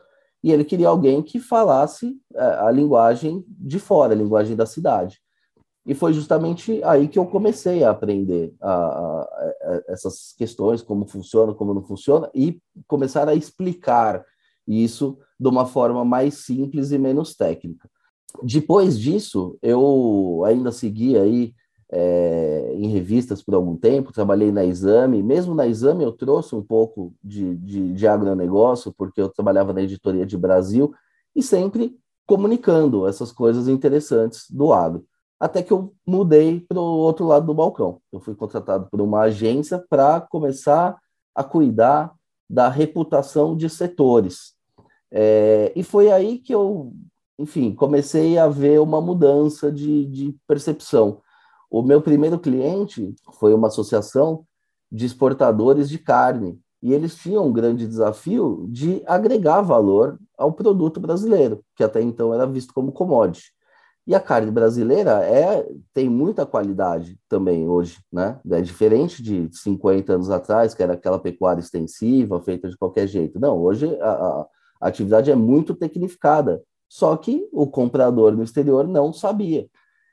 E 0.43 0.51
ele 0.51 0.63
queria 0.63 0.89
alguém 0.89 1.21
que 1.21 1.39
falasse 1.39 2.17
é, 2.33 2.41
a 2.41 2.71
linguagem 2.71 3.43
de 3.47 3.79
fora, 3.79 4.13
a 4.13 4.17
linguagem 4.17 4.55
da 4.55 4.65
cidade. 4.65 5.19
E 5.85 5.95
foi 5.95 6.13
justamente 6.13 6.83
aí 6.83 7.07
que 7.07 7.17
eu 7.17 7.25
comecei 7.25 7.83
a 7.83 7.91
aprender 7.91 8.53
a, 8.61 8.71
a, 8.71 9.21
a, 9.21 9.83
essas 9.87 10.33
questões, 10.37 10.81
como 10.81 11.07
funciona, 11.07 11.53
como 11.53 11.73
não 11.73 11.83
funciona, 11.83 12.29
e 12.33 12.61
começar 12.87 13.27
a 13.27 13.35
explicar 13.35 14.23
isso 14.67 15.17
de 15.39 15.47
uma 15.47 15.65
forma 15.65 16.05
mais 16.05 16.35
simples 16.45 16.91
e 16.91 16.97
menos 16.97 17.35
técnica. 17.35 17.89
Depois 18.43 18.99
disso, 18.99 19.57
eu 19.61 20.43
ainda 20.45 20.71
segui 20.71 21.17
aí 21.17 21.53
é, 21.91 22.73
em 22.75 22.87
revistas 22.89 23.41
por 23.41 23.55
algum 23.55 23.75
tempo, 23.75 24.13
trabalhei 24.13 24.51
na 24.51 24.63
Exame. 24.63 25.23
Mesmo 25.23 25.55
na 25.55 25.65
Exame, 25.65 26.03
eu 26.03 26.11
trouxe 26.11 26.53
um 26.53 26.61
pouco 26.61 27.15
de, 27.23 27.55
de, 27.55 27.93
de 27.93 28.07
agronegócio, 28.07 28.93
porque 28.95 29.19
eu 29.19 29.29
trabalhava 29.29 29.73
na 29.73 29.81
editoria 29.81 30.25
de 30.25 30.37
Brasil, 30.37 30.93
e 31.35 31.41
sempre 31.41 31.97
comunicando 32.27 33.07
essas 33.07 33.31
coisas 33.31 33.67
interessantes 33.67 34.45
do 34.51 34.71
agro 34.71 35.03
até 35.39 35.63
que 35.63 35.71
eu 35.71 35.93
mudei 36.05 36.59
para 36.59 36.79
o 36.79 36.97
outro 36.97 37.25
lado 37.25 37.45
do 37.45 37.53
balcão. 37.53 38.01
Eu 38.11 38.19
fui 38.19 38.35
contratado 38.35 38.87
por 38.91 38.99
uma 38.99 39.21
agência 39.21 39.83
para 39.89 40.19
começar 40.19 40.97
a 41.33 41.43
cuidar 41.43 42.13
da 42.49 42.67
reputação 42.67 43.55
de 43.55 43.69
setores. 43.69 44.53
É, 45.11 45.71
e 45.75 45.83
foi 45.83 46.11
aí 46.11 46.39
que 46.39 46.53
eu, 46.53 46.91
enfim, 47.37 47.73
comecei 47.73 48.37
a 48.37 48.47
ver 48.47 48.79
uma 48.81 48.99
mudança 48.99 49.71
de, 49.71 50.05
de 50.05 50.35
percepção. 50.45 51.21
O 51.69 51.81
meu 51.81 52.01
primeiro 52.01 52.37
cliente 52.37 53.15
foi 53.33 53.53
uma 53.53 53.67
associação 53.67 54.45
de 54.91 55.05
exportadores 55.05 55.87
de 55.87 55.99
carne. 55.99 56.59
e 56.81 56.93
eles 56.93 57.15
tinham 57.15 57.45
um 57.45 57.53
grande 57.53 57.85
desafio 57.85 58.65
de 58.69 59.03
agregar 59.05 59.61
valor 59.61 60.17
ao 60.37 60.51
produto 60.53 60.99
brasileiro, 60.99 61.63
que 61.75 61.83
até 61.83 62.01
então 62.01 62.33
era 62.33 62.47
visto 62.47 62.73
como 62.73 62.91
commodity. 62.91 63.53
E 64.09 64.15
a 64.15 64.19
carne 64.19 64.49
brasileira 64.49 65.23
é, 65.23 65.71
tem 65.93 66.09
muita 66.09 66.43
qualidade 66.43 67.15
também 67.29 67.67
hoje, 67.67 67.99
né? 68.11 68.39
É 68.49 68.59
diferente 68.59 69.21
de 69.21 69.47
50 69.55 70.13
anos 70.13 70.31
atrás, 70.31 70.73
que 70.73 70.81
era 70.81 70.93
aquela 70.93 71.19
pecuária 71.19 71.61
extensiva, 71.61 72.41
feita 72.41 72.67
de 72.67 72.75
qualquer 72.75 73.05
jeito. 73.07 73.39
Não, 73.39 73.59
hoje 73.59 73.85
a, 74.01 74.09
a, 74.09 74.47
atividade 74.81 75.29
é 75.29 75.35
muito 75.35 75.75
tecnificada, 75.75 76.59
só 76.89 77.15
que 77.15 77.47
o 77.53 77.67
comprador 77.67 78.35
no 78.35 78.41
exterior 78.41 78.87
não 78.87 79.13
sabia. 79.13 79.69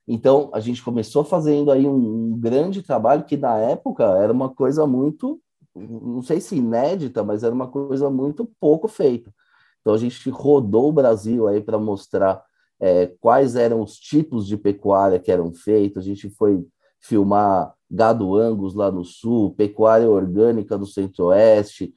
Então, 0.07 0.51
a 0.53 0.61
gente 0.61 0.85
começou 0.85 1.25
fazendo 1.25 1.73
aí 1.73 1.87
um, 1.87 2.35
um 2.35 2.39
grande 2.39 2.83
trabalho 2.83 3.25
que, 3.25 3.39
na 3.39 3.57
época, 3.57 4.05
era 4.05 4.31
uma 4.31 4.51
coisa 4.51 4.87
muito 4.87 5.41
não 5.75 6.23
sei 6.23 6.39
se 6.39 6.57
inédita, 6.57 7.25
mas 7.25 7.43
era 7.43 7.55
uma 7.55 7.69
coisa 7.69 8.11
muito 8.11 8.47
pouco 8.61 8.89
feita. 8.89 9.33
Então 9.81 9.95
a 9.95 9.99
gente 9.99 10.29
rodou 10.29 10.89
o 10.89 10.93
Brasil 10.93 11.49
aí 11.49 11.63
para 11.63 11.79
mostrar 11.79 12.43
é, 12.81 13.07
quais 13.21 13.57
eram 13.57 13.81
os 13.81 13.99
tipos 13.99 14.47
de 14.47 14.57
pecuária 14.57 15.19
que 15.19 15.33
eram 15.33 15.53
feitos. 15.53 16.03
A 16.03 16.07
gente 16.07 16.29
foi 16.31 16.67
filmar 17.01 17.75
gado 17.91 18.37
angus 18.37 18.75
lá 18.75 18.91
no 18.91 19.05
sul, 19.05 19.55
pecuária 19.55 20.11
orgânica 20.11 20.77
no 20.77 20.87
centro-oeste, 20.87 21.95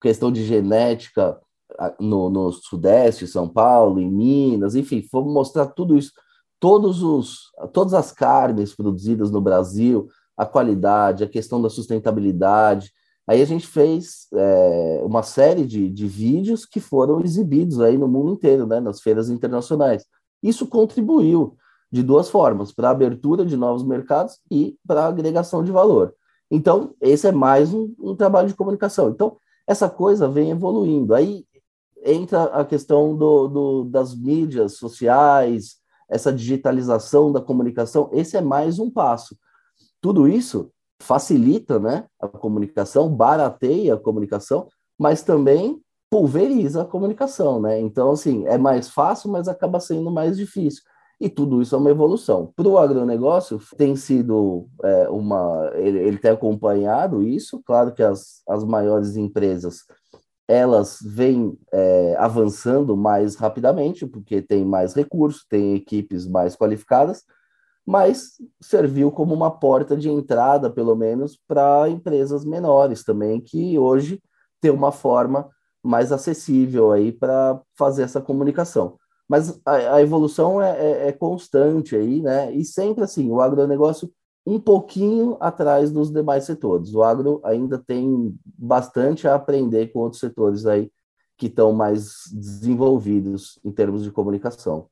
questão 0.00 0.32
de 0.32 0.44
genética 0.44 1.38
no, 1.98 2.28
no 2.28 2.52
sudeste, 2.52 3.26
São 3.26 3.48
Paulo, 3.48 4.00
em 4.00 4.10
Minas, 4.10 4.74
enfim, 4.74 5.02
fomos 5.02 5.32
mostrar 5.32 5.66
tudo 5.66 5.96
isso, 5.96 6.12
todos 6.58 7.02
os, 7.02 7.50
todas 7.72 7.94
as 7.94 8.12
carnes 8.12 8.74
produzidas 8.74 9.30
no 9.30 9.40
Brasil, 9.40 10.08
a 10.36 10.44
qualidade, 10.44 11.22
a 11.22 11.28
questão 11.28 11.60
da 11.60 11.70
sustentabilidade, 11.70 12.92
Aí 13.30 13.40
a 13.40 13.44
gente 13.44 13.64
fez 13.64 14.26
é, 14.34 15.02
uma 15.04 15.22
série 15.22 15.64
de, 15.64 15.88
de 15.88 16.08
vídeos 16.08 16.66
que 16.66 16.80
foram 16.80 17.20
exibidos 17.20 17.80
aí 17.80 17.96
no 17.96 18.08
mundo 18.08 18.32
inteiro, 18.32 18.66
né, 18.66 18.80
nas 18.80 19.00
feiras 19.00 19.30
internacionais. 19.30 20.04
Isso 20.42 20.66
contribuiu 20.66 21.56
de 21.92 22.02
duas 22.02 22.28
formas, 22.28 22.72
para 22.72 22.88
a 22.88 22.90
abertura 22.90 23.46
de 23.46 23.56
novos 23.56 23.84
mercados 23.84 24.40
e 24.50 24.76
para 24.84 25.04
a 25.04 25.06
agregação 25.06 25.62
de 25.62 25.70
valor. 25.70 26.12
Então, 26.50 26.92
esse 27.00 27.28
é 27.28 27.30
mais 27.30 27.72
um, 27.72 27.94
um, 28.00 28.16
trabalho 28.16 28.48
de 28.48 28.54
comunicação. 28.54 29.10
Então, 29.10 29.36
essa 29.64 29.88
coisa 29.88 30.28
vem 30.28 30.50
evoluindo. 30.50 31.14
Aí 31.14 31.46
entra 32.04 32.42
a 32.46 32.64
questão 32.64 33.16
do, 33.16 33.46
do, 33.46 33.84
das 33.84 34.12
mídias 34.12 34.72
sociais, 34.72 35.76
essa 36.08 36.32
digitalização 36.32 37.30
da 37.30 37.40
comunicação. 37.40 38.10
Esse 38.12 38.36
é 38.36 38.40
mais 38.40 38.80
um 38.80 38.90
passo. 38.90 39.38
Tudo 40.00 40.26
isso 40.26 40.72
facilita 41.00 41.78
né, 41.78 42.04
a 42.20 42.28
comunicação, 42.28 43.08
barateia 43.08 43.94
a 43.94 43.98
comunicação, 43.98 44.68
mas 44.98 45.22
também 45.22 45.80
pulveriza 46.10 46.82
a 46.82 46.84
comunicação, 46.84 47.60
né? 47.60 47.80
Então, 47.80 48.10
assim, 48.10 48.46
é 48.46 48.58
mais 48.58 48.90
fácil, 48.90 49.30
mas 49.30 49.48
acaba 49.48 49.78
sendo 49.80 50.10
mais 50.10 50.36
difícil. 50.36 50.82
E 51.20 51.28
tudo 51.28 51.60
isso 51.60 51.74
é 51.74 51.78
uma 51.78 51.90
evolução. 51.90 52.52
Para 52.56 52.66
o 52.66 52.78
agronegócio, 52.78 53.60
tem 53.76 53.94
sido 53.94 54.66
é, 54.82 55.08
uma. 55.08 55.70
Ele, 55.74 55.98
ele 55.98 56.18
tem 56.18 56.30
acompanhado 56.30 57.22
isso, 57.22 57.62
claro 57.64 57.92
que 57.92 58.02
as, 58.02 58.42
as 58.48 58.64
maiores 58.64 59.16
empresas 59.16 59.84
elas 60.48 60.98
vêm 61.00 61.56
é, 61.72 62.16
avançando 62.18 62.96
mais 62.96 63.36
rapidamente, 63.36 64.04
porque 64.04 64.42
tem 64.42 64.64
mais 64.64 64.94
recursos, 64.94 65.46
tem 65.48 65.76
equipes 65.76 66.26
mais 66.26 66.56
qualificadas, 66.56 67.22
mas 67.86 68.34
serviu 68.60 69.10
como 69.10 69.34
uma 69.34 69.50
porta 69.50 69.96
de 69.96 70.08
entrada, 70.08 70.70
pelo 70.70 70.94
menos, 70.94 71.38
para 71.48 71.88
empresas 71.88 72.44
menores 72.44 73.04
também, 73.04 73.40
que 73.40 73.78
hoje 73.78 74.22
tem 74.60 74.70
uma 74.70 74.92
forma 74.92 75.48
mais 75.82 76.12
acessível 76.12 76.92
aí 76.92 77.10
para 77.10 77.60
fazer 77.76 78.02
essa 78.02 78.20
comunicação. 78.20 78.96
Mas 79.28 79.60
a, 79.64 79.94
a 79.96 80.02
evolução 80.02 80.60
é, 80.60 80.70
é, 80.78 81.08
é, 81.08 81.12
constante 81.12 81.96
aí, 81.96 82.20
né? 82.20 82.52
E 82.52 82.64
sempre 82.64 83.04
assim, 83.04 83.30
o 83.30 83.40
agronegócio 83.40 84.10
um 84.46 84.58
pouquinho 84.58 85.36
atrás 85.40 85.90
dos 85.90 86.10
demais 86.10 86.44
setores. 86.44 86.94
O 86.94 87.02
agro 87.02 87.40
ainda 87.44 87.78
tem 87.78 88.36
bastante 88.44 89.28
a 89.28 89.34
aprender 89.34 89.92
com 89.92 90.00
outros 90.00 90.20
setores 90.20 90.66
aí 90.66 90.90
que 91.36 91.46
estão 91.46 91.72
mais 91.72 92.24
desenvolvidos 92.32 93.58
em 93.64 93.70
termos 93.70 94.02
de 94.02 94.10
comunicação 94.10 94.88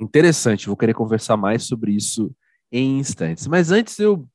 interessante. 0.00 0.66
Vou 0.66 0.76
querer 0.76 0.94
conversar 0.94 1.36
mais 1.36 1.64
sobre 1.64 1.92
isso 1.92 2.30
em 2.72 2.98
instantes. 2.98 3.46
Mas 3.46 3.70
antes 3.70 3.98
eu 3.98 4.26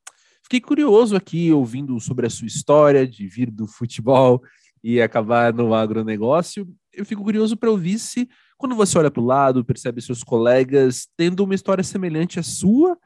fiquei 0.43 0.62
curioso 0.62 1.15
aqui 1.15 1.51
ouvindo 1.51 2.00
sobre 2.00 2.27
a 2.27 2.29
sua 2.29 2.48
história 2.48 3.07
de 3.07 3.27
vir 3.27 3.50
do 3.50 3.67
futebol 3.67 4.41
e 4.84 5.01
acabar 5.01 5.53
no 5.53 5.74
agronegócio. 5.74 6.67
Eu 6.93 7.05
fico 7.05 7.24
curioso 7.24 7.57
para 7.57 7.72
ouvir 7.72 7.98
se, 7.98 8.29
quando 8.57 8.75
você 8.75 8.98
olha 8.98 9.10
para 9.10 9.22
o 9.22 9.25
lado, 9.25 9.65
percebe 9.65 10.01
seus 10.01 10.24
colegas 10.24 11.07
tendo 11.17 11.43
uma 11.43 11.55
história 11.55 11.84
semelhante 11.84 12.39
à 12.39 12.43
sua, 12.43 12.98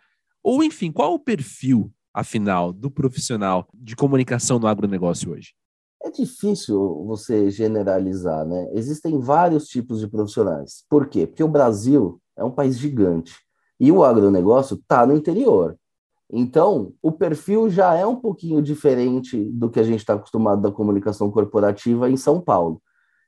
ou 0.44 0.64
enfim, 0.64 0.92
qual 0.92 1.14
o 1.14 1.20
perfil, 1.20 1.92
afinal, 2.14 2.74
do 2.74 2.92
profissional 2.92 3.68
de 3.74 3.96
comunicação 3.96 4.60
no 4.60 4.68
agronegócio 4.68 5.32
hoje? 5.32 5.54
É 6.02 6.12
difícil 6.12 7.04
você 7.06 7.52
generalizar, 7.52 8.46
né? 8.46 8.70
Existem 8.74 9.20
vários 9.20 9.68
tipos 9.68 10.00
de 10.00 10.08
profissionais. 10.08 10.86
Por 10.90 11.08
quê? 11.08 11.28
Porque 11.28 11.44
o 11.44 11.48
Brasil 11.48 12.22
é 12.40 12.44
um 12.44 12.52
país 12.52 12.78
gigante. 12.78 13.36
E 13.80 13.92
o 13.92 14.04
agronegócio 14.04 14.76
está 14.76 15.06
no 15.06 15.16
interior. 15.16 15.78
Então, 16.32 16.94
o 17.02 17.12
perfil 17.12 17.70
já 17.70 17.96
é 17.96 18.06
um 18.06 18.16
pouquinho 18.16 18.62
diferente 18.62 19.44
do 19.52 19.70
que 19.70 19.80
a 19.80 19.84
gente 19.84 20.00
está 20.00 20.14
acostumado 20.14 20.62
da 20.62 20.72
comunicação 20.72 21.32
corporativa 21.32 22.10
em 22.10 22.18
São 22.18 22.40
Paulo. 22.40 22.82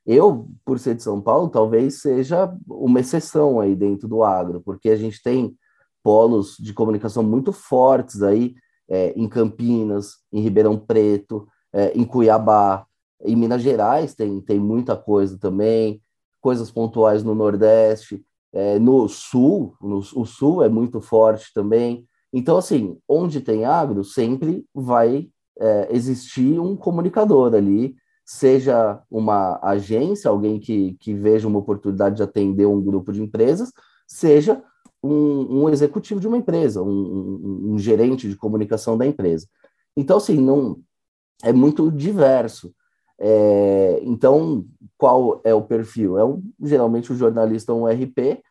Eu, 0.06 0.48
por 0.66 0.80
ser 0.80 0.96
de 0.96 1.04
São 1.04 1.22
Paulo, 1.22 1.50
talvez 1.50 2.02
seja 2.02 2.52
uma 2.68 3.00
exceção 3.00 3.60
aí 3.60 3.76
dentro 3.76 4.08
do 4.08 4.24
agro, 4.24 4.62
porque 4.62 4.90
a 4.90 4.96
gente 4.96 5.22
tem 5.22 5.56
polos 6.04 6.58
de 6.60 6.74
comunicação 6.74 7.24
muito 7.24 7.52
fortes 7.52 8.22
aí 8.22 8.56
é, 8.90 9.14
em 9.16 9.28
Campinas, 9.28 10.18
em 10.32 10.42
Ribeirão 10.42 10.78
Preto, 10.78 11.48
é, 11.74 11.92
em 11.96 12.04
Cuiabá, 12.04 12.86
em 13.24 13.36
Minas 13.36 13.62
Gerais 13.62 14.16
tem, 14.16 14.42
tem 14.42 14.60
muita 14.60 14.96
coisa 14.96 15.38
também, 15.38 16.02
coisas 16.40 16.72
pontuais 16.72 17.24
no 17.24 17.36
Nordeste 17.36 18.26
é, 18.54 18.80
no 18.80 19.08
sul, 19.08 19.76
no, 19.82 20.00
o 20.00 20.26
sul 20.26 20.64
é 20.64 20.70
muito 20.70 21.00
forte 21.00 21.52
também. 21.54 22.06
Então, 22.34 22.58
assim, 22.58 22.98
onde 23.08 23.42
tem 23.42 23.66
agro, 23.66 24.04
sempre 24.04 24.66
vai 24.74 25.30
é, 25.60 25.88
existir 25.92 26.60
um 26.60 26.76
comunicador 26.76 27.54
ali, 27.54 27.96
seja 28.26 29.02
uma 29.10 29.60
agência, 29.62 30.30
alguém 30.30 30.60
que, 30.60 30.96
que 31.00 31.14
veja 31.14 31.48
uma 31.48 31.60
oportunidade 31.60 32.18
de 32.18 32.24
atender 32.24 32.66
um 32.66 32.82
grupo 32.82 33.12
de 33.12 33.22
empresas, 33.22 33.72
seja 34.08 34.62
um, 35.04 35.64
um 35.64 35.70
executivo 35.70 36.20
de 36.20 36.28
uma 36.28 36.38
empresa, 36.38 36.82
um, 36.82 36.88
um, 36.88 37.74
um, 37.74 37.80
gerente 37.80 38.30
de 38.30 38.36
comunicação 38.36 38.98
da 38.98 39.06
empresa. 39.06 39.48
Então, 39.96 40.18
assim, 40.18 40.38
não 40.40 40.80
é 41.44 41.52
muito 41.52 41.92
diverso. 41.92 42.74
É, 43.24 44.00
então, 44.04 44.66
qual 44.98 45.42
é 45.44 45.54
o 45.54 45.62
perfil? 45.62 46.18
É 46.18 46.26
um, 46.26 46.42
geralmente 46.60 47.12
o 47.14 47.16
jornalista 47.16 47.72
um 47.72 47.86
RP 47.86 48.42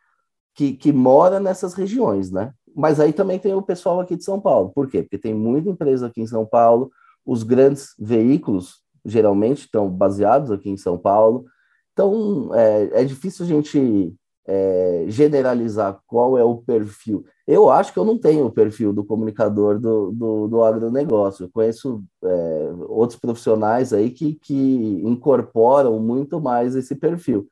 que, 0.55 0.73
que 0.73 0.93
mora 0.93 1.41
nessas 1.41 1.73
regiões, 1.73 2.31
né? 2.31 2.53
Mas 2.73 2.99
aí 2.99 3.11
também 3.11 3.37
tem 3.37 3.53
o 3.53 3.61
pessoal 3.61 3.99
aqui 3.99 4.15
de 4.15 4.23
São 4.23 4.39
Paulo. 4.39 4.71
Por 4.73 4.89
quê? 4.89 5.01
Porque 5.01 5.17
tem 5.17 5.33
muita 5.33 5.69
empresa 5.69 6.07
aqui 6.07 6.21
em 6.21 6.27
São 6.27 6.45
Paulo, 6.45 6.89
os 7.25 7.43
grandes 7.43 7.93
veículos 7.99 8.81
geralmente 9.03 9.65
estão 9.65 9.89
baseados 9.89 10.51
aqui 10.51 10.69
em 10.69 10.77
São 10.77 10.97
Paulo. 10.97 11.45
Então, 11.91 12.49
é, 12.55 13.01
é 13.01 13.03
difícil 13.03 13.45
a 13.45 13.47
gente 13.49 14.15
é, 14.47 15.05
generalizar 15.07 15.99
qual 16.07 16.37
é 16.37 16.43
o 16.43 16.57
perfil. 16.57 17.25
Eu 17.47 17.69
acho 17.69 17.93
que 17.93 17.99
eu 17.99 18.05
não 18.05 18.17
tenho 18.17 18.45
o 18.45 18.51
perfil 18.51 18.93
do 18.93 19.03
comunicador 19.03 19.79
do, 19.79 20.11
do, 20.11 20.47
do 20.47 20.63
agronegócio. 20.63 21.45
Eu 21.45 21.49
conheço 21.51 22.03
é, 22.23 22.71
outros 22.87 23.19
profissionais 23.19 23.93
aí 23.93 24.09
que, 24.09 24.35
que 24.35 25.01
incorporam 25.03 25.99
muito 25.99 26.39
mais 26.39 26.75
esse 26.75 26.95
perfil. 26.95 27.47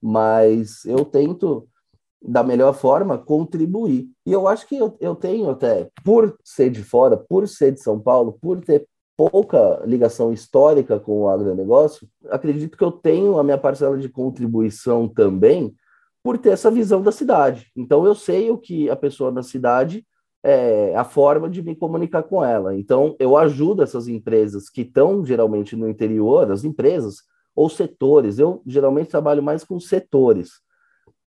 Mas 0.00 0.84
eu 0.84 1.04
tento, 1.04 1.66
da 2.22 2.42
melhor 2.44 2.72
forma, 2.72 3.18
contribuir. 3.18 4.08
E 4.24 4.32
eu 4.32 4.46
acho 4.46 4.66
que 4.66 4.76
eu, 4.76 4.96
eu 5.00 5.14
tenho 5.16 5.50
até, 5.50 5.90
por 6.04 6.36
ser 6.44 6.70
de 6.70 6.82
fora, 6.84 7.16
por 7.16 7.48
ser 7.48 7.72
de 7.72 7.80
São 7.80 7.98
Paulo, 7.98 8.38
por 8.40 8.60
ter 8.60 8.86
pouca 9.16 9.82
ligação 9.84 10.32
histórica 10.32 11.00
com 11.00 11.22
o 11.22 11.28
agronegócio, 11.28 12.06
acredito 12.30 12.78
que 12.78 12.84
eu 12.84 12.92
tenho 12.92 13.36
a 13.36 13.42
minha 13.42 13.58
parcela 13.58 13.98
de 13.98 14.08
contribuição 14.08 15.08
também 15.08 15.74
por 16.22 16.38
ter 16.38 16.50
essa 16.50 16.70
visão 16.70 17.02
da 17.02 17.12
cidade. 17.12 17.70
Então 17.76 18.04
eu 18.04 18.14
sei 18.14 18.50
o 18.50 18.58
que 18.58 18.90
a 18.90 18.96
pessoa 18.96 19.30
da 19.30 19.42
cidade 19.42 20.04
é 20.42 20.94
a 20.96 21.04
forma 21.04 21.48
de 21.48 21.62
me 21.62 21.74
comunicar 21.74 22.22
com 22.22 22.44
ela. 22.44 22.76
Então 22.76 23.16
eu 23.18 23.36
ajudo 23.36 23.82
essas 23.82 24.08
empresas 24.08 24.68
que 24.68 24.82
estão 24.82 25.24
geralmente 25.24 25.76
no 25.76 25.88
interior, 25.88 26.50
as 26.50 26.64
empresas 26.64 27.22
ou 27.54 27.68
setores. 27.68 28.38
Eu 28.38 28.62
geralmente 28.66 29.08
trabalho 29.08 29.42
mais 29.42 29.64
com 29.64 29.80
setores. 29.80 30.52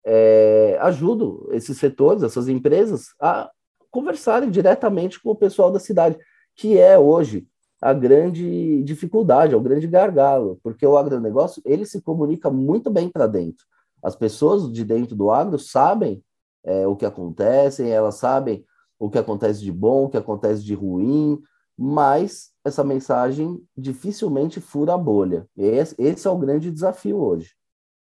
É, 0.05 0.79
ajudo 0.81 1.49
esses 1.53 1.79
setores, 1.79 2.23
essas 2.23 2.49
empresas 2.49 3.09
a 3.21 3.51
conversarem 3.91 4.51
diretamente 4.51 5.21
com 5.21 5.31
o 5.31 5.37
pessoal 5.37 5.71
da 5.73 5.81
cidade, 5.81 6.17
que 6.55 6.79
é 6.79 6.99
hoje 6.99 7.47
a 7.81 7.93
grande 7.93 8.83
dificuldade, 8.83 9.55
é 9.55 9.57
o 9.57 9.61
grande 9.61 9.87
gargalo, 9.87 10.59
porque 10.63 10.87
o 10.87 10.97
agronegócio 10.97 11.63
ele 11.65 11.85
se 11.85 12.01
comunica 12.01 12.51
muito 12.51 12.91
bem 12.91 13.09
para 13.09 13.27
dentro. 13.27 13.65
As 14.07 14.15
pessoas 14.15 14.71
de 14.71 14.85
dentro 14.85 15.17
do 15.17 15.33
agro 15.33 15.59
sabem 15.59 16.23
é, 16.65 16.87
o 16.87 16.95
que 16.95 17.05
acontece, 17.05 17.89
elas 17.89 18.15
sabem 18.15 18.65
o 19.01 19.11
que 19.11 19.19
acontece 19.19 19.61
de 19.61 19.73
bom, 19.73 20.05
o 20.05 20.09
que 20.09 20.17
acontece 20.17 20.63
de 20.63 20.75
ruim, 20.75 21.43
mas 21.77 22.53
essa 22.65 22.85
mensagem 22.85 23.61
dificilmente 23.77 24.61
fura 24.61 24.95
a 24.95 24.97
bolha. 24.97 25.49
Esse, 25.57 25.97
esse 25.99 26.25
é 26.25 26.31
o 26.31 26.39
grande 26.39 26.71
desafio 26.71 27.17
hoje. 27.17 27.51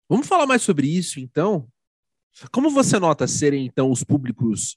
Vamos 0.10 0.28
falar 0.28 0.46
mais 0.46 0.64
sobre 0.64 0.86
isso, 0.86 1.18
então? 1.18 1.66
Como 2.52 2.70
você 2.70 3.00
nota 3.00 3.25
serem, 3.25 3.66
então, 3.66 3.90
os 3.90 4.04
públicos 4.04 4.75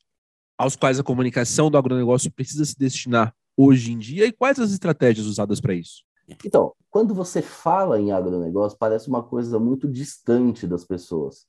aos 0.57 0.77
quais 0.77 1.01
a 1.01 1.05
comunicação 1.05 1.69
do 1.69 1.77
agronegócio 1.77 2.31
precisa 2.31 2.65
se 2.65 2.79
destinar 2.79 3.35
hoje 3.57 3.91
em 3.91 3.99
dia 3.99 4.25
e 4.25 4.31
quais 4.31 4.61
as 4.61 4.71
estratégias 4.71 5.27
usadas 5.27 5.61
para 5.61 5.75
isso? 5.75 6.05
Então, 6.45 6.73
quando 6.91 7.15
você 7.15 7.43
fala 7.43 8.01
em 8.01 8.13
agronegócio, 8.13 8.79
parece 8.79 9.09
uma 9.09 9.23
coisa 9.23 9.59
muito 9.59 9.87
distante 9.87 10.67
das 10.67 10.85
pessoas. 10.85 11.47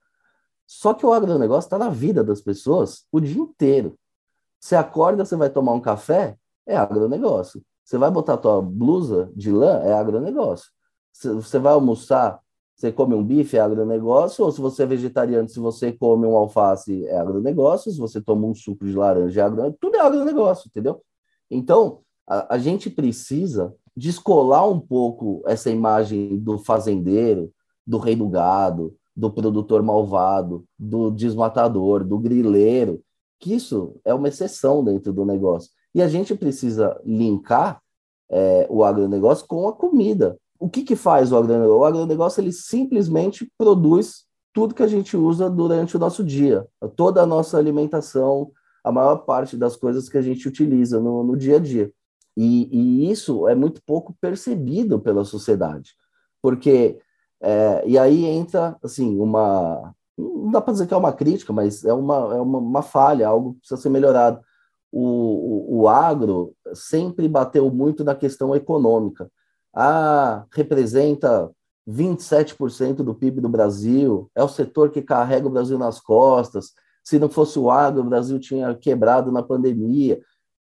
Só 0.67 0.93
que 0.93 1.05
o 1.05 1.13
agronegócio 1.13 1.67
está 1.67 1.77
na 1.77 1.89
vida 1.89 2.23
das 2.23 2.41
pessoas 2.41 3.05
o 3.11 3.19
dia 3.19 3.41
inteiro. 3.41 3.97
Você 4.59 4.75
acorda, 4.75 5.25
você 5.25 5.35
vai 5.35 5.49
tomar 5.49 5.73
um 5.73 5.81
café, 5.81 6.37
é 6.67 6.75
agronegócio. 6.75 7.63
Você 7.83 7.97
vai 7.97 8.11
botar 8.11 8.37
tua 8.37 8.61
blusa 8.61 9.31
de 9.35 9.51
lã, 9.51 9.79
é 9.79 9.93
agronegócio. 9.93 10.69
Você 11.11 11.57
vai 11.57 11.73
almoçar, 11.73 12.39
você 12.75 12.91
come 12.91 13.15
um 13.15 13.23
bife, 13.23 13.57
é 13.57 13.61
agronegócio. 13.61 14.45
Ou 14.45 14.51
se 14.51 14.61
você 14.61 14.83
é 14.83 14.85
vegetariano, 14.85 15.49
se 15.49 15.59
você 15.59 15.91
come 15.91 16.27
um 16.27 16.35
alface, 16.37 17.05
é 17.07 17.17
agronegócio. 17.17 17.91
Se 17.91 17.97
você 17.97 18.21
toma 18.21 18.45
um 18.45 18.53
suco 18.53 18.85
de 18.85 18.93
laranja, 18.93 19.41
é 19.41 19.43
agronegócio. 19.43 19.77
Tudo 19.81 19.95
é 19.95 20.01
agronegócio, 20.01 20.67
entendeu? 20.67 21.01
Então, 21.49 22.01
a, 22.27 22.55
a 22.55 22.57
gente 22.59 22.89
precisa 22.91 23.73
descolar 23.99 24.65
um 24.65 24.79
pouco 24.79 25.43
essa 25.45 25.69
imagem 25.69 26.39
do 26.39 26.57
fazendeiro, 26.57 27.51
do 27.85 27.97
rei 27.97 28.15
do 28.15 28.29
gado, 28.29 28.95
do 29.13 29.29
produtor 29.29 29.83
malvado, 29.83 30.63
do 30.77 31.11
desmatador, 31.11 32.05
do 32.05 32.17
grileiro, 32.17 33.01
que 33.37 33.53
isso 33.53 33.99
é 34.05 34.13
uma 34.13 34.29
exceção 34.29 34.81
dentro 34.83 35.11
do 35.11 35.25
negócio. 35.25 35.69
E 35.93 36.01
a 36.01 36.07
gente 36.07 36.33
precisa 36.33 36.97
linkar 37.03 37.81
é, 38.31 38.65
o 38.69 38.85
agronegócio 38.85 39.45
com 39.45 39.67
a 39.67 39.73
comida. 39.73 40.37
O 40.57 40.69
que, 40.69 40.83
que 40.83 40.95
faz 40.95 41.33
o 41.33 41.37
agronegócio? 41.37 41.79
O 41.79 41.85
agronegócio 41.85 42.39
ele 42.39 42.53
simplesmente 42.53 43.51
produz 43.57 44.23
tudo 44.53 44.73
que 44.73 44.83
a 44.83 44.87
gente 44.87 45.17
usa 45.17 45.49
durante 45.49 45.97
o 45.97 45.99
nosso 45.99 46.23
dia, 46.23 46.65
toda 46.95 47.21
a 47.21 47.25
nossa 47.25 47.57
alimentação, 47.57 48.51
a 48.81 48.91
maior 48.93 49.17
parte 49.17 49.57
das 49.57 49.75
coisas 49.75 50.07
que 50.07 50.17
a 50.17 50.21
gente 50.21 50.47
utiliza 50.47 51.01
no, 51.01 51.21
no 51.21 51.35
dia 51.35 51.57
a 51.57 51.59
dia. 51.59 51.91
E, 52.37 52.69
e, 52.71 53.11
isso 53.11 53.47
é 53.47 53.55
muito 53.55 53.81
pouco 53.85 54.15
percebido 54.21 54.99
pela 54.99 55.25
sociedade, 55.25 55.93
porque 56.41 56.99
é, 57.41 57.83
e 57.85 57.97
aí 57.97 58.25
entra 58.25 58.77
assim 58.83 59.19
uma 59.19 59.93
não 60.17 60.51
dá 60.51 60.61
para 60.61 60.73
dizer 60.73 60.87
que 60.87 60.93
é 60.93 60.97
uma 60.97 61.13
crítica, 61.13 61.53
mas 61.53 61.85
é 61.85 61.93
uma, 61.93 62.35
é 62.35 62.41
uma, 62.41 62.59
uma 62.59 62.81
falha, 62.81 63.27
algo 63.27 63.53
que 63.53 63.59
precisa 63.59 63.81
ser 63.81 63.89
melhorado. 63.89 64.41
O, 64.91 65.01
o, 65.01 65.81
o, 65.81 65.87
agro 65.87 66.53
sempre 66.73 67.27
bateu 67.27 67.71
muito 67.71 68.03
na 68.03 68.15
questão 68.15 68.55
econômica. 68.55 69.31
Ah, 69.73 70.45
representa 70.51 71.49
27% 71.87 72.95
do 72.95 73.15
PIB 73.15 73.39
do 73.39 73.47
Brasil, 73.47 74.29
é 74.35 74.43
o 74.43 74.49
setor 74.49 74.89
que 74.91 75.01
carrega 75.01 75.47
o 75.47 75.51
Brasil 75.51 75.77
nas 75.77 75.99
costas, 75.99 76.73
se 77.03 77.17
não 77.17 77.29
fosse 77.29 77.57
o 77.57 77.71
agro, 77.71 78.01
o 78.01 78.09
Brasil 78.09 78.39
tinha 78.39 78.75
quebrado 78.75 79.31
na 79.31 79.41
pandemia. 79.41 80.19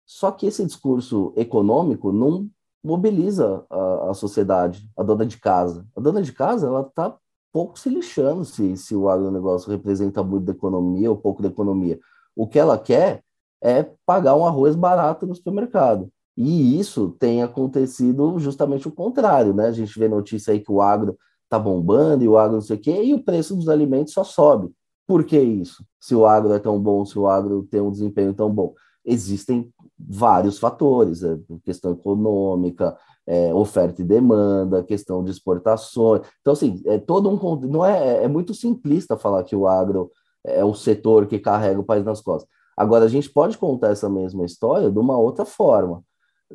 Só 0.09 0.31
que 0.31 0.47
esse 0.47 0.65
discurso 0.65 1.35
econômico 1.37 2.11
não 2.11 2.49
mobiliza 2.83 3.67
a, 3.69 4.11
a 4.11 4.15
sociedade, 4.15 4.89
a 4.97 5.03
dona 5.03 5.27
de 5.27 5.37
casa. 5.39 5.87
A 5.95 6.01
dona 6.01 6.23
de 6.23 6.33
casa, 6.33 6.67
ela 6.67 6.81
está 6.81 7.15
pouco 7.53 7.79
se 7.79 7.91
lixando 7.91 8.43
se, 8.43 8.75
se 8.79 8.97
o 8.97 9.11
agronegócio 9.11 9.71
representa 9.71 10.23
muito 10.23 10.47
da 10.47 10.53
economia 10.53 11.11
ou 11.11 11.17
pouco 11.17 11.43
da 11.43 11.49
economia. 11.49 12.01
O 12.35 12.49
que 12.49 12.59
ela 12.59 12.79
quer 12.79 13.23
é 13.63 13.83
pagar 14.07 14.35
um 14.35 14.47
arroz 14.47 14.75
barato 14.75 15.27
no 15.27 15.35
supermercado. 15.35 16.11
E 16.35 16.81
isso 16.81 17.15
tem 17.19 17.43
acontecido 17.43 18.39
justamente 18.39 18.89
o 18.89 18.93
contrário, 18.93 19.53
né? 19.53 19.67
A 19.67 19.73
gente 19.73 19.99
vê 19.99 20.09
notícia 20.09 20.53
aí 20.53 20.61
que 20.61 20.73
o 20.73 20.81
agro 20.81 21.19
está 21.45 21.59
bombando 21.59 22.25
e 22.25 22.29
o 22.29 22.39
agro 22.39 22.55
não 22.55 22.61
sei 22.63 22.77
o 22.77 22.81
quê, 22.81 23.03
e 23.03 23.13
o 23.13 23.23
preço 23.23 23.55
dos 23.55 23.69
alimentos 23.69 24.15
só 24.15 24.25
sobe. 24.25 24.73
Por 25.07 25.25
que 25.25 25.39
isso? 25.39 25.85
Se 26.01 26.15
o 26.15 26.25
agro 26.25 26.53
é 26.55 26.59
tão 26.59 26.81
bom, 26.81 27.05
se 27.05 27.19
o 27.19 27.27
agro 27.27 27.67
tem 27.71 27.81
um 27.81 27.91
desempenho 27.91 28.33
tão 28.33 28.49
bom. 28.49 28.73
Existem 29.05 29.73
vários 29.99 30.59
fatores, 30.59 31.23
é, 31.23 31.39
questão 31.65 31.93
econômica, 31.93 32.97
é, 33.27 33.53
oferta 33.55 34.01
e 34.03 34.05
demanda, 34.05 34.85
questão 34.85 35.25
de 35.25 35.31
exportações. 35.31 36.23
Então, 36.41 36.53
assim, 36.53 36.83
é 36.87 36.99
todo 36.99 37.29
um. 37.29 37.57
Não 37.67 37.85
é, 37.85 38.25
é 38.25 38.29
muito 38.29 38.55
simplista 38.55 39.17
falar 39.17 39.45
que 39.45 39.57
o 39.57 39.67
agro 39.67 40.11
é 40.45 40.65
o 40.65 40.75
setor 40.75 41.27
que 41.27 41.39
carrega 41.39 41.81
o 41.81 41.85
país 41.85 42.05
nas 42.05 42.21
costas. 42.21 42.49
Agora, 42.77 43.05
a 43.05 43.09
gente 43.09 43.29
pode 43.31 43.59
contar 43.59 43.89
essa 43.91 44.09
mesma 44.09 44.45
história 44.45 44.91
de 44.91 44.99
uma 44.99 45.19
outra 45.19 45.45
forma 45.45 46.03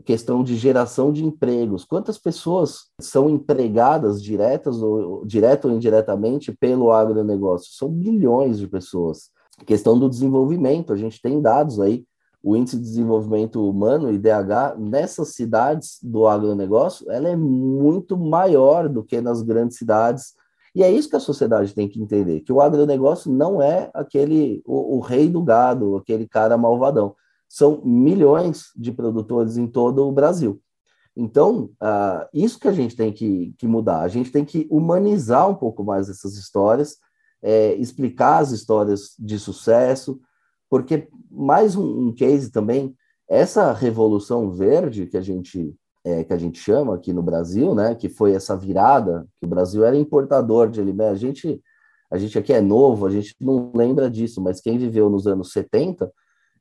questão 0.06 0.44
de 0.44 0.56
geração 0.56 1.12
de 1.12 1.24
empregos. 1.24 1.86
Quantas 1.86 2.18
pessoas 2.18 2.88
são 3.00 3.30
empregadas 3.30 4.22
diretas 4.22 4.82
ou 4.82 5.26
direto 5.26 5.68
ou 5.68 5.74
indiretamente 5.74 6.52
pelo 6.52 6.92
agronegócio? 6.92 7.74
São 7.74 7.90
bilhões 7.90 8.58
de 8.58 8.68
pessoas. 8.68 9.30
Questão 9.66 9.98
do 10.00 10.10
desenvolvimento, 10.10 10.92
a 10.92 10.96
gente 10.96 11.22
tem 11.22 11.40
dados 11.40 11.80
aí, 11.80 12.06
o 12.44 12.58
índice 12.58 12.76
de 12.76 12.84
desenvolvimento 12.84 13.68
humano, 13.68 14.12
IDH, 14.12 14.78
nessas 14.78 15.30
cidades 15.30 15.98
do 16.04 16.28
agronegócio, 16.28 17.10
ela 17.10 17.30
é 17.30 17.36
muito 17.36 18.18
maior 18.18 18.90
do 18.90 19.04
que 19.04 19.22
nas 19.22 19.42
grandes 19.42 19.78
cidades. 19.78 20.34
E 20.76 20.84
é 20.84 20.92
isso 20.92 21.10
que 21.10 21.16
a 21.16 21.22
sociedade 21.22 21.74
tem 21.74 21.88
que 21.88 22.02
entender, 22.02 22.42
que 22.42 22.52
o 22.52 22.60
agronegócio 22.60 23.32
não 23.32 23.62
é 23.62 23.90
aquele 23.94 24.62
o, 24.66 24.98
o 24.98 25.00
rei 25.00 25.30
do 25.30 25.42
gado, 25.42 25.96
aquele 25.96 26.28
cara 26.28 26.58
malvadão 26.58 27.16
são 27.54 27.84
milhões 27.86 28.72
de 28.76 28.92
produtores 28.92 29.58
em 29.58 29.68
todo 29.68 30.08
o 30.08 30.12
Brasil. 30.12 30.60
Então, 31.16 31.70
uh, 31.80 32.28
isso 32.34 32.60
que 32.60 32.68
a 32.68 32.72
gente 32.72 32.96
tem 32.96 33.14
que, 33.14 33.54
que, 33.60 33.68
mudar. 33.68 34.02
A 34.02 34.08
gente 34.08 34.32
tem 34.32 34.44
que 34.44 34.68
humanizar 34.72 35.48
um 35.48 35.54
pouco 35.54 35.84
mais 35.84 36.10
essas 36.10 36.34
histórias, 36.36 36.98
é, 37.44 37.76
explicar 37.76 38.40
as 38.40 38.50
histórias 38.50 39.14
de 39.20 39.38
sucesso, 39.38 40.20
porque 40.74 41.08
mais 41.30 41.76
um, 41.76 42.08
um, 42.08 42.12
case 42.12 42.52
também, 42.52 42.96
essa 43.30 43.72
revolução 43.72 44.50
verde 44.50 45.06
que 45.06 45.16
a 45.16 45.22
gente 45.22 45.76
é, 46.04 46.24
que 46.24 46.34
a 46.34 46.38
gente 46.38 46.58
chama 46.58 46.96
aqui 46.96 47.14
no 47.14 47.22
Brasil, 47.22 47.76
né, 47.76 47.94
que 47.94 48.10
foi 48.10 48.34
essa 48.34 48.58
virada, 48.58 49.28
que 49.38 49.46
o 49.46 49.48
Brasil 49.48 49.86
era 49.86 49.96
importador 49.96 50.68
de 50.72 50.82
alimentos. 50.82 51.14
A 51.14 51.16
gente, 51.16 51.62
a 52.10 52.18
gente 52.18 52.40
aqui 52.40 52.52
é 52.52 52.60
novo, 52.60 53.06
a 53.06 53.12
gente 53.12 53.36
não 53.40 53.72
lembra 53.76 54.10
disso, 54.10 54.42
mas 54.42 54.60
quem 54.60 54.80
viveu 54.80 55.12
nos 55.12 55.28
anos 55.28 55.52
70 55.52 56.12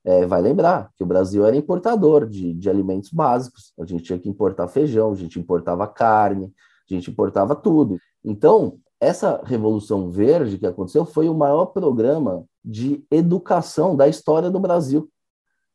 é, 0.05 0.27
vai 0.27 0.43
lembrar 0.43 0.91
que 0.95 1.03
o 1.03 1.07
Brasil 1.07 1.47
era 1.47 1.57
importador 1.57 2.29
de, 2.29 2.53
de 2.53 2.69
alimentos 2.69 3.09
básicos. 3.09 3.73
A 3.81 3.87
gente 3.87 4.03
tinha 4.03 4.19
que 4.19 4.29
importar 4.29 4.69
feijão, 4.69 5.11
a 5.11 5.17
gente 5.17 5.41
importava 5.41 5.87
carne, 5.87 6.53
a 6.91 6.93
gente 6.95 7.11
importava 7.11 7.57
tudo. 7.57 7.97
Então, 8.23 8.79
essa 9.01 9.41
Revolução 9.43 10.11
Verde 10.11 10.59
que 10.59 10.67
aconteceu 10.67 11.07
foi 11.07 11.31
o 11.31 11.35
maior 11.35 11.65
programa 11.65 12.45
de 12.65 13.05
educação 13.11 13.97
da 13.97 14.09
história 14.09 14.51
do 14.51 14.61
Brasil. 14.61 15.09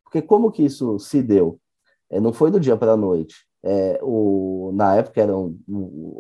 Porque 0.04 0.22
como 0.22 0.52
que 0.52 0.64
isso 0.64 0.98
se 1.00 1.22
deu? 1.22 1.60
É, 2.10 2.20
não 2.20 2.32
foi 2.32 2.50
do 2.50 2.60
dia 2.60 2.78
para 2.78 2.94
a 2.94 2.98
noite. 2.98 3.36
É, 3.64 4.00
o, 4.02 4.72
na 4.74 4.96
época 4.96 5.22
era, 5.22 5.36
um, 5.36 5.58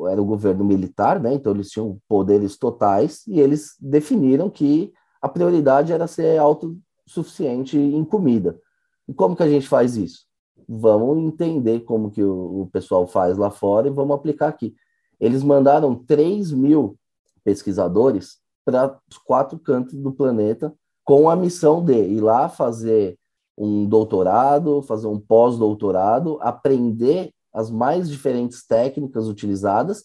era 0.10 0.22
o 0.22 0.26
governo 0.26 0.66
militar, 0.66 1.20
né? 1.20 1.34
então 1.34 1.54
eles 1.54 1.70
tinham 1.70 1.98
poderes 2.08 2.58
totais 2.58 3.26
e 3.28 3.40
eles 3.40 3.76
definiram 3.80 4.50
que 4.50 4.92
a 5.22 5.30
prioridade 5.30 5.94
era 5.94 6.08
ser 6.08 6.38
auto, 6.40 6.78
suficiente 7.06 7.78
em 7.78 8.04
comida. 8.04 8.60
E 9.08 9.14
como 9.14 9.36
que 9.36 9.44
a 9.44 9.50
gente 9.50 9.68
faz 9.68 9.96
isso? 9.96 10.26
Vamos 10.68 11.18
entender 11.20 11.82
como 11.82 12.12
que 12.12 12.22
o, 12.22 12.64
o 12.64 12.68
pessoal 12.68 13.08
faz 13.08 13.38
lá 13.38 13.50
fora 13.50 13.88
e 13.88 13.92
vamos 13.92 14.16
aplicar 14.16 14.50
aqui. 14.50 14.76
Eles 15.20 15.42
mandaram 15.42 15.96
3 15.96 16.52
mil 16.52 16.98
pesquisadores 17.44 18.40
para 18.68 19.00
os 19.10 19.18
quatro 19.18 19.58
cantos 19.58 19.98
do 19.98 20.12
planeta 20.12 20.74
com 21.06 21.30
a 21.30 21.38
missão 21.38 21.82
de 21.82 21.94
ir 21.94 22.20
lá 22.20 22.50
fazer 22.50 23.18
um 23.58 23.86
doutorado, 23.86 24.82
fazer 24.82 25.08
um 25.08 25.18
pós-doutorado, 25.18 26.38
aprender 26.42 27.32
as 27.54 27.72
mais 27.72 28.10
diferentes 28.10 28.68
técnicas 28.68 29.30
utilizadas, 29.30 30.04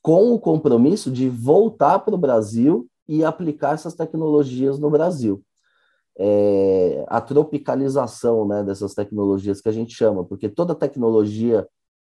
com 0.00 0.32
o 0.32 0.38
compromisso 0.38 1.10
de 1.10 1.28
voltar 1.28 1.98
para 1.98 2.14
o 2.14 2.18
Brasil 2.18 2.86
e 3.08 3.24
aplicar 3.24 3.74
essas 3.74 3.94
tecnologias 3.94 4.78
no 4.78 4.88
Brasil. 4.90 5.42
É, 6.16 7.04
a 7.08 7.20
tropicalização 7.20 8.46
né, 8.46 8.62
dessas 8.62 8.94
tecnologias 8.94 9.60
que 9.60 9.68
a 9.68 9.72
gente 9.72 9.92
chama, 9.92 10.24
porque 10.24 10.48
toda 10.48 10.72
tecnologia 10.72 11.66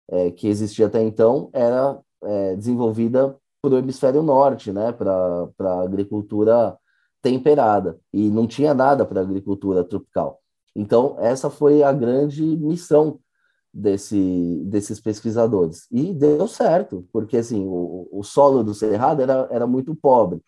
é, 0.07 0.29
que 0.29 0.47
existia 0.47 0.85
até 0.85 1.01
então 1.01 1.49
era 1.51 1.99
é, 2.23 2.55
desenvolvida 2.55 3.35
para 3.65 3.75
o 3.75 3.77
hemisfério 3.79 4.21
norte, 4.21 4.71
né, 4.71 4.91
para 4.91 5.49
a 5.59 5.81
agricultura 5.81 6.77
temperada, 7.21 7.97
e 8.13 8.29
não 8.29 8.45
tinha 8.45 8.73
nada 8.73 9.03
para 9.03 9.21
agricultura 9.21 9.83
tropical. 9.83 10.39
Então, 10.75 11.15
essa 11.19 11.49
foi 11.49 11.81
a 11.81 11.91
grande 11.91 12.43
missão 12.43 13.19
desse, 13.73 14.61
desses 14.65 14.99
pesquisadores. 14.99 15.87
E 15.91 16.13
deu 16.13 16.47
certo, 16.47 17.07
porque 17.11 17.37
assim, 17.37 17.65
o, 17.65 18.07
o 18.11 18.23
solo 18.23 18.63
do 18.63 18.75
Cerrado 18.75 19.21
era, 19.21 19.47
era 19.49 19.65
muito 19.65 19.95
pobre. 19.95 20.39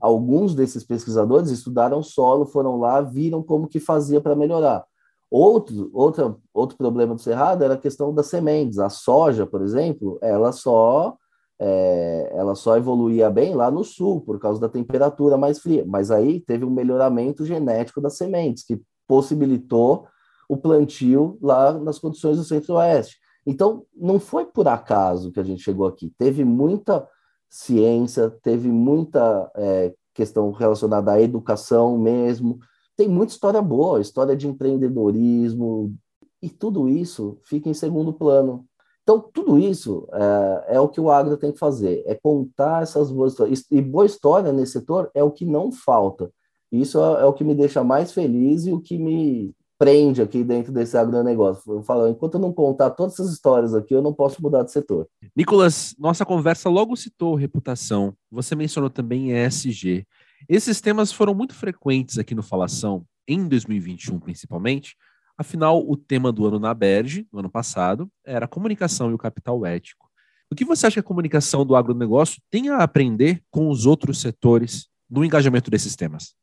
Alguns 0.00 0.54
desses 0.54 0.84
pesquisadores 0.84 1.50
estudaram 1.50 2.02
solo, 2.02 2.46
foram 2.46 2.78
lá, 2.78 3.00
viram 3.00 3.42
como 3.42 3.66
que 3.66 3.80
fazia 3.80 4.20
para 4.20 4.36
melhorar. 4.36 4.84
Outro, 5.30 5.90
outra, 5.92 6.36
outro 6.52 6.76
problema 6.76 7.14
do 7.14 7.20
Cerrado 7.20 7.64
era 7.64 7.74
a 7.74 7.78
questão 7.78 8.14
das 8.14 8.26
sementes. 8.26 8.78
A 8.78 8.88
soja, 8.88 9.46
por 9.46 9.62
exemplo, 9.62 10.18
ela 10.20 10.52
só 10.52 11.16
é, 11.64 12.32
ela 12.34 12.56
só 12.56 12.76
evoluía 12.76 13.30
bem 13.30 13.54
lá 13.54 13.70
no 13.70 13.84
sul, 13.84 14.20
por 14.20 14.40
causa 14.40 14.60
da 14.60 14.68
temperatura 14.68 15.38
mais 15.38 15.60
fria. 15.60 15.84
Mas 15.86 16.10
aí 16.10 16.40
teve 16.40 16.64
um 16.64 16.70
melhoramento 16.70 17.44
genético 17.46 18.00
das 18.00 18.16
sementes, 18.16 18.64
que 18.64 18.82
possibilitou 19.06 20.08
o 20.48 20.56
plantio 20.56 21.38
lá 21.40 21.72
nas 21.72 22.00
condições 22.00 22.36
do 22.36 22.44
centro-oeste. 22.44 23.16
Então, 23.46 23.84
não 23.94 24.18
foi 24.18 24.44
por 24.44 24.66
acaso 24.66 25.30
que 25.30 25.38
a 25.38 25.44
gente 25.44 25.62
chegou 25.62 25.86
aqui. 25.86 26.12
Teve 26.18 26.44
muita 26.44 27.08
ciência, 27.48 28.28
teve 28.42 28.68
muita 28.68 29.48
é, 29.54 29.94
questão 30.12 30.50
relacionada 30.50 31.12
à 31.12 31.20
educação 31.22 31.96
mesmo. 31.96 32.58
Tem 32.96 33.08
muita 33.08 33.34
história 33.34 33.62
boa, 33.62 34.00
história 34.00 34.36
de 34.36 34.48
empreendedorismo, 34.48 35.94
e 36.42 36.50
tudo 36.50 36.88
isso 36.88 37.38
fica 37.44 37.68
em 37.68 37.74
segundo 37.74 38.12
plano. 38.12 38.66
Então, 39.02 39.20
tudo 39.20 39.58
isso 39.58 40.08
é, 40.12 40.76
é, 40.76 40.80
o 40.80 40.88
que 40.88 41.00
o 41.00 41.10
agro 41.10 41.36
tem 41.36 41.52
que 41.52 41.58
fazer, 41.58 42.02
é 42.06 42.14
contar 42.14 42.82
essas 42.82 43.10
boas 43.10 43.32
histórias. 43.32 43.64
E 43.70 43.82
boa 43.82 44.06
história 44.06 44.52
nesse 44.52 44.72
setor 44.72 45.10
é 45.14 45.22
o 45.22 45.30
que 45.30 45.44
não 45.44 45.72
falta. 45.72 46.30
Isso 46.70 46.98
é, 46.98 47.22
é 47.22 47.24
o 47.24 47.32
que 47.32 47.44
me 47.44 47.54
deixa 47.54 47.82
mais 47.82 48.12
feliz 48.12 48.64
e 48.64 48.72
o 48.72 48.80
que 48.80 48.96
me 48.96 49.54
prende 49.82 50.22
aqui 50.22 50.44
dentro 50.44 50.72
desse 50.72 50.96
agronegócio. 50.96 51.72
Eu 51.72 51.82
falo, 51.82 52.06
enquanto 52.06 52.34
eu 52.34 52.40
não 52.40 52.52
contar 52.52 52.90
todas 52.90 53.14
essas 53.14 53.32
histórias 53.32 53.74
aqui, 53.74 53.92
eu 53.92 54.00
não 54.00 54.14
posso 54.14 54.40
mudar 54.40 54.62
de 54.62 54.70
setor. 54.70 55.08
Nicolas, 55.34 55.92
nossa 55.98 56.24
conversa 56.24 56.70
logo 56.70 56.94
citou 56.94 57.34
reputação. 57.34 58.14
Você 58.30 58.54
mencionou 58.54 58.88
também 58.88 59.32
ESG. 59.32 60.06
Esses 60.48 60.80
temas 60.80 61.10
foram 61.10 61.34
muito 61.34 61.52
frequentes 61.52 62.16
aqui 62.16 62.32
no 62.32 62.44
Falação, 62.44 63.04
em 63.26 63.48
2021 63.48 64.20
principalmente. 64.20 64.96
Afinal, 65.36 65.82
o 65.88 65.96
tema 65.96 66.30
do 66.30 66.46
ano 66.46 66.58
na 66.58 66.74
Berge, 66.74 67.26
no 67.32 67.40
ano 67.40 67.50
passado, 67.50 68.10
era 68.24 68.44
a 68.44 68.48
comunicação 68.48 69.10
e 69.10 69.14
o 69.14 69.18
capital 69.18 69.64
ético. 69.64 70.08
O 70.50 70.54
que 70.54 70.64
você 70.64 70.86
acha 70.86 70.94
que 70.94 71.00
a 71.00 71.02
comunicação 71.02 71.64
do 71.64 71.74
agronegócio 71.74 72.40
tem 72.50 72.68
a 72.68 72.82
aprender 72.82 73.42
com 73.50 73.70
os 73.70 73.86
outros 73.86 74.20
setores 74.20 74.88
no 75.08 75.24
engajamento 75.24 75.70
desses 75.70 75.96
temas? 75.96 76.34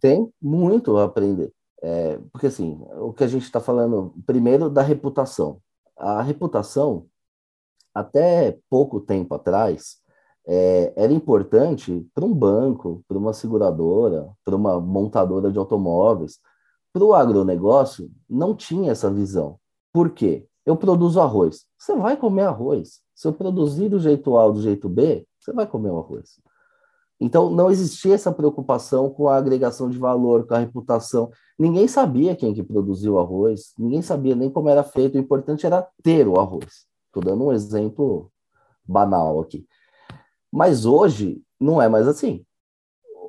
Tem 0.00 0.28
muito 0.42 0.96
a 0.96 1.04
aprender. 1.04 1.52
É, 1.80 2.18
porque, 2.32 2.48
assim, 2.48 2.80
o 3.00 3.12
que 3.12 3.22
a 3.22 3.28
gente 3.28 3.44
está 3.44 3.60
falando, 3.60 4.12
primeiro, 4.26 4.68
da 4.68 4.82
reputação. 4.82 5.60
A 5.96 6.20
reputação, 6.22 7.06
até 7.94 8.58
pouco 8.68 9.00
tempo 9.00 9.34
atrás, 9.34 9.98
é, 10.46 10.92
era 10.96 11.12
importante 11.12 12.06
para 12.14 12.24
um 12.24 12.34
banco, 12.34 13.04
para 13.06 13.18
uma 13.18 13.32
seguradora, 13.32 14.28
para 14.44 14.56
uma 14.56 14.80
montadora 14.80 15.52
de 15.52 15.58
automóveis. 15.58 16.40
Para 16.92 17.04
o 17.04 17.14
agronegócio, 17.14 18.10
não 18.28 18.54
tinha 18.54 18.92
essa 18.92 19.10
visão. 19.10 19.58
Por 19.92 20.10
quê? 20.10 20.46
Eu 20.64 20.76
produzo 20.76 21.20
arroz. 21.20 21.64
Você 21.78 21.94
vai 21.94 22.16
comer 22.16 22.42
arroz. 22.42 23.00
Se 23.14 23.26
eu 23.26 23.32
produzir 23.32 23.88
do 23.88 23.98
jeito 23.98 24.36
A 24.36 24.46
ou 24.46 24.52
do 24.52 24.62
jeito 24.62 24.88
B, 24.88 25.26
você 25.38 25.52
vai 25.52 25.66
comer 25.66 25.90
o 25.90 25.98
arroz. 25.98 26.40
Então, 27.20 27.50
não 27.50 27.70
existia 27.70 28.14
essa 28.14 28.30
preocupação 28.30 29.10
com 29.10 29.28
a 29.28 29.36
agregação 29.36 29.90
de 29.90 29.98
valor, 29.98 30.46
com 30.46 30.54
a 30.54 30.58
reputação. 30.58 31.30
Ninguém 31.58 31.88
sabia 31.88 32.36
quem 32.36 32.54
que 32.54 32.62
produziu 32.62 33.18
arroz, 33.18 33.72
ninguém 33.76 34.02
sabia 34.02 34.36
nem 34.36 34.48
como 34.50 34.68
era 34.68 34.84
feito, 34.84 35.16
o 35.16 35.20
importante 35.20 35.66
era 35.66 35.86
ter 36.02 36.28
o 36.28 36.38
arroz. 36.38 36.86
Estou 37.06 37.22
dando 37.22 37.44
um 37.44 37.52
exemplo 37.52 38.30
banal 38.86 39.40
aqui. 39.40 39.66
Mas 40.52 40.86
hoje 40.86 41.42
não 41.58 41.82
é 41.82 41.88
mais 41.88 42.06
assim. 42.06 42.44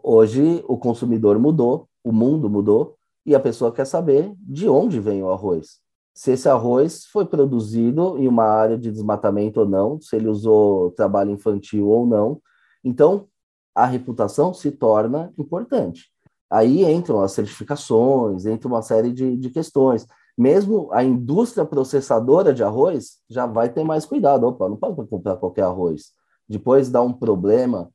Hoje 0.04 0.64
o 0.68 0.78
consumidor 0.78 1.40
mudou, 1.40 1.90
o 2.04 2.12
mundo 2.12 2.50
mudou, 2.50 2.96
e 3.26 3.36
a 3.36 3.40
pessoa 3.40 3.72
quer 3.72 3.86
saber 3.86 4.34
de 4.40 4.68
onde 4.68 5.00
vem 5.00 5.24
o 5.24 5.32
arroz. 5.32 5.78
Se 6.14 6.32
esse 6.32 6.50
arroz 6.50 7.06
foi 7.06 7.26
produzido 7.26 8.18
em 8.18 8.28
uma 8.28 8.44
área 8.44 8.78
de 8.78 8.92
desmatamento 8.92 9.62
ou 9.62 9.68
não, 9.68 10.02
se 10.02 10.16
ele 10.16 10.28
usou 10.28 10.92
trabalho 10.92 11.32
infantil 11.32 11.88
ou 11.88 12.06
não. 12.06 12.42
Então, 12.84 13.28
a 13.74 13.86
reputação 13.86 14.54
se 14.54 14.72
torna 14.72 15.34
importante. 15.38 16.12
Aí 16.50 16.84
entram 16.84 17.22
as 17.22 17.32
certificações, 17.32 18.46
entra 18.46 18.68
uma 18.68 18.82
série 18.82 19.14
de, 19.14 19.38
de 19.38 19.50
questões. 19.50 20.06
Mesmo 20.38 20.90
a 20.92 21.04
indústria 21.04 21.66
processadora 21.66 22.54
de 22.54 22.64
arroz 22.64 23.20
já 23.30 23.46
vai 23.46 23.70
ter 23.70 23.84
mais 23.84 24.06
cuidado. 24.06 24.48
Opa, 24.48 24.68
não 24.68 24.76
pode 24.76 25.08
comprar 25.08 25.38
qualquer 25.38 25.64
arroz. 25.64 26.08
Depois 26.48 26.90
dá 26.90 27.02
um 27.02 27.14
problema, 27.14 27.90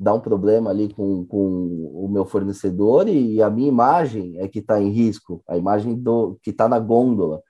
dá 0.00 0.14
um 0.14 0.20
problema 0.20 0.70
ali 0.70 0.88
com, 0.94 1.26
com 1.26 1.38
o 1.94 2.08
meu 2.08 2.24
fornecedor 2.24 3.06
e 3.06 3.42
a 3.42 3.50
minha 3.50 3.68
imagem 3.68 4.38
é 4.38 4.48
que 4.48 4.60
está 4.60 4.80
em 4.80 4.88
risco, 4.88 5.42
a 5.46 5.58
imagem 5.58 5.94
do 5.94 6.38
que 6.42 6.48
está 6.48 6.66
na 6.66 6.78
gôndola. 6.78 7.42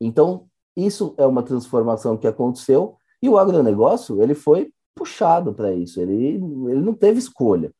Então, 0.00 0.46
isso 0.76 1.14
é 1.18 1.26
uma 1.26 1.42
transformação 1.42 2.16
que 2.16 2.28
aconteceu 2.28 2.94
e 3.20 3.28
o 3.28 3.36
agronegócio 3.36 4.22
ele 4.22 4.36
foi 4.36 4.70
puxado 4.94 5.52
para 5.52 5.72
isso, 5.74 6.00
ele, 6.00 6.36
ele 6.36 6.80
não 6.80 6.94
teve 6.94 7.18
escolha. 7.18 7.74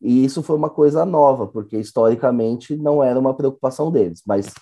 E 0.00 0.24
isso 0.24 0.44
foi 0.44 0.56
uma 0.56 0.70
coisa 0.70 1.04
nova, 1.04 1.48
porque 1.48 1.76
historicamente 1.76 2.76
não 2.76 3.02
era 3.02 3.18
uma 3.18 3.34
preocupação 3.34 3.90
deles. 3.90 4.22
Mas, 4.26 4.52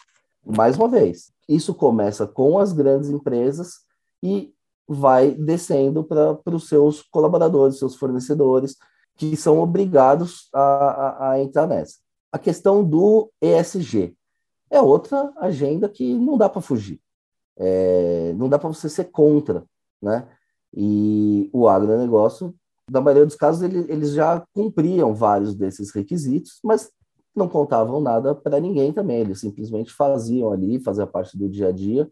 mais 0.45 0.77
uma 0.79 0.89
vez, 0.89 1.31
isso 1.49 1.75
começa 1.75 2.27
com 2.27 2.59
as 2.59 2.73
grandes 2.73 3.11
empresas 3.11 3.73
e 4.23 4.53
vai 4.89 5.31
descendo 5.31 6.05
para 6.05 6.39
os 6.55 6.69
seus 6.69 7.03
colaboradores, 7.03 7.79
seus 7.79 7.97
fornecedores, 7.97 8.77
que 9.21 9.37
são 9.37 9.61
obrigados 9.61 10.49
a, 10.51 10.61
a, 10.61 11.31
a 11.33 11.43
entrar 11.43 11.67
nessa. 11.67 11.97
A 12.33 12.39
questão 12.39 12.83
do 12.83 13.31
ESG 13.43 14.17
é 14.71 14.81
outra 14.81 15.31
agenda 15.37 15.91
que 15.91 16.15
não 16.15 16.39
dá 16.39 16.49
para 16.49 16.63
fugir. 16.63 16.99
É, 17.59 18.33
não 18.39 18.49
dá 18.49 18.59
para 18.59 18.71
você 18.71 18.89
ser 18.89 19.11
contra, 19.11 19.63
né? 20.01 20.27
E 20.75 21.51
o 21.53 21.69
agronegócio, 21.69 22.55
na 22.91 23.03
maioria 23.03 23.27
dos 23.27 23.37
casos, 23.37 23.61
ele, 23.61 23.85
eles 23.93 24.13
já 24.13 24.43
cumpriam 24.55 25.15
vários 25.15 25.55
desses 25.55 25.91
requisitos, 25.91 26.59
mas 26.65 26.91
não 27.37 27.47
contavam 27.47 28.01
nada 28.01 28.35
para 28.35 28.59
ninguém 28.59 28.91
também. 28.91 29.19
Eles 29.21 29.41
simplesmente 29.41 29.93
faziam 29.93 30.51
ali, 30.51 30.81
fazia 30.81 31.07
parte 31.07 31.37
do 31.37 31.47
dia 31.47 31.69
a 31.69 31.73
dia 31.73 32.11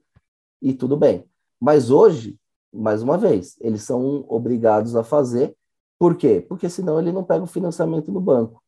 e 0.61 0.75
tudo 0.75 0.95
bem. 0.95 1.25
Mas 1.59 1.91
hoje, 1.91 2.39
mais 2.71 3.03
uma 3.03 3.17
vez, 3.17 3.57
eles 3.63 3.81
são 3.81 4.27
obrigados 4.29 4.95
a 4.95 5.03
fazer. 5.03 5.57
Por 5.99 6.17
quê? 6.17 6.45
Porque 6.49 6.69
senão 6.69 6.99
ele 6.99 7.13
não 7.13 7.25
pega 7.25 7.43
o 7.43 7.49
financiamento 7.49 8.13
no 8.13 8.21
banco. 8.21 8.63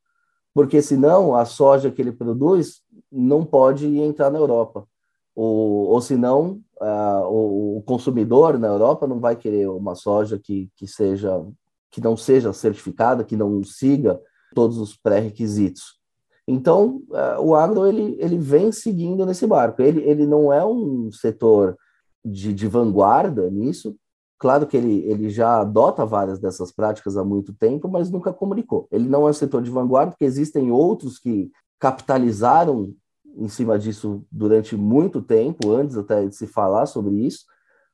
Porque 0.53 0.83
senão 0.83 1.35
a 1.35 1.45
soja 1.45 1.91
que 1.91 2.03
ele 2.03 2.13
produz 2.13 2.83
não 3.11 3.45
pode 3.45 3.87
entrar 3.99 4.31
na 4.31 4.39
Europa 4.39 4.87
ou, 5.35 5.89
ou 5.89 6.01
senão 6.01 6.61
uh, 6.81 7.25
o, 7.29 7.79
o, 7.79 7.83
consumidor 7.83 8.59
na 8.59 8.69
Europa 8.69 9.07
não 9.07 9.19
vai 9.19 9.37
querer 9.37 9.69
uma 9.69 9.95
soja 9.95 10.39
que, 10.39 10.71
que 10.77 10.87
seja 10.87 11.43
que 11.91 12.01
não 12.01 12.17
seja 12.17 12.53
certificada, 12.53 13.25
que 13.25 13.37
não 13.37 13.65
siga 13.65 14.21
todos 14.55 14.79
os 14.79 14.95
pré-requisitos. 14.97 15.99
Então, 16.47 17.03
uh, 17.09 17.41
o 17.41 17.55
agro 17.55 17.85
ele, 17.85 18.17
ele 18.21 18.39
vem 18.39 18.71
seguindo 18.71 19.27
nesse 19.27 19.45
barco. 19.45 19.83
Ele, 19.83 20.01
ele 20.03 20.25
não 20.25 20.53
é 20.53 20.65
um 20.65 21.11
setor 21.11 21.77
de, 22.25 22.53
de 22.53 22.69
vanguarda 22.69 23.51
nisso. 23.51 23.97
Claro 24.41 24.67
que 24.67 24.75
ele, 24.75 25.05
ele 25.05 25.29
já 25.29 25.61
adota 25.61 26.07
várias 26.07 26.39
dessas 26.39 26.73
práticas 26.73 27.15
há 27.15 27.23
muito 27.23 27.53
tempo, 27.53 27.87
mas 27.89 28.11
nunca 28.11 28.33
comunicou. 28.33 28.89
Ele 28.91 29.07
não 29.07 29.27
é 29.27 29.31
um 29.31 29.35
setor 29.35 29.61
de 29.61 29.71
vanguarda, 29.71 30.13
porque 30.13 30.25
existem 30.25 30.73
outros 30.73 31.19
que 31.19 31.53
capitalizaram 31.79 32.95
em 33.37 33.49
cima 33.49 33.79
disso 33.79 34.25
durante 34.33 34.75
muito 34.75 35.21
tempo, 35.21 35.71
antes 35.71 35.95
até 35.97 36.27
de 36.27 36.35
se 36.35 36.47
falar 36.47 36.87
sobre 36.87 37.15
isso, 37.17 37.45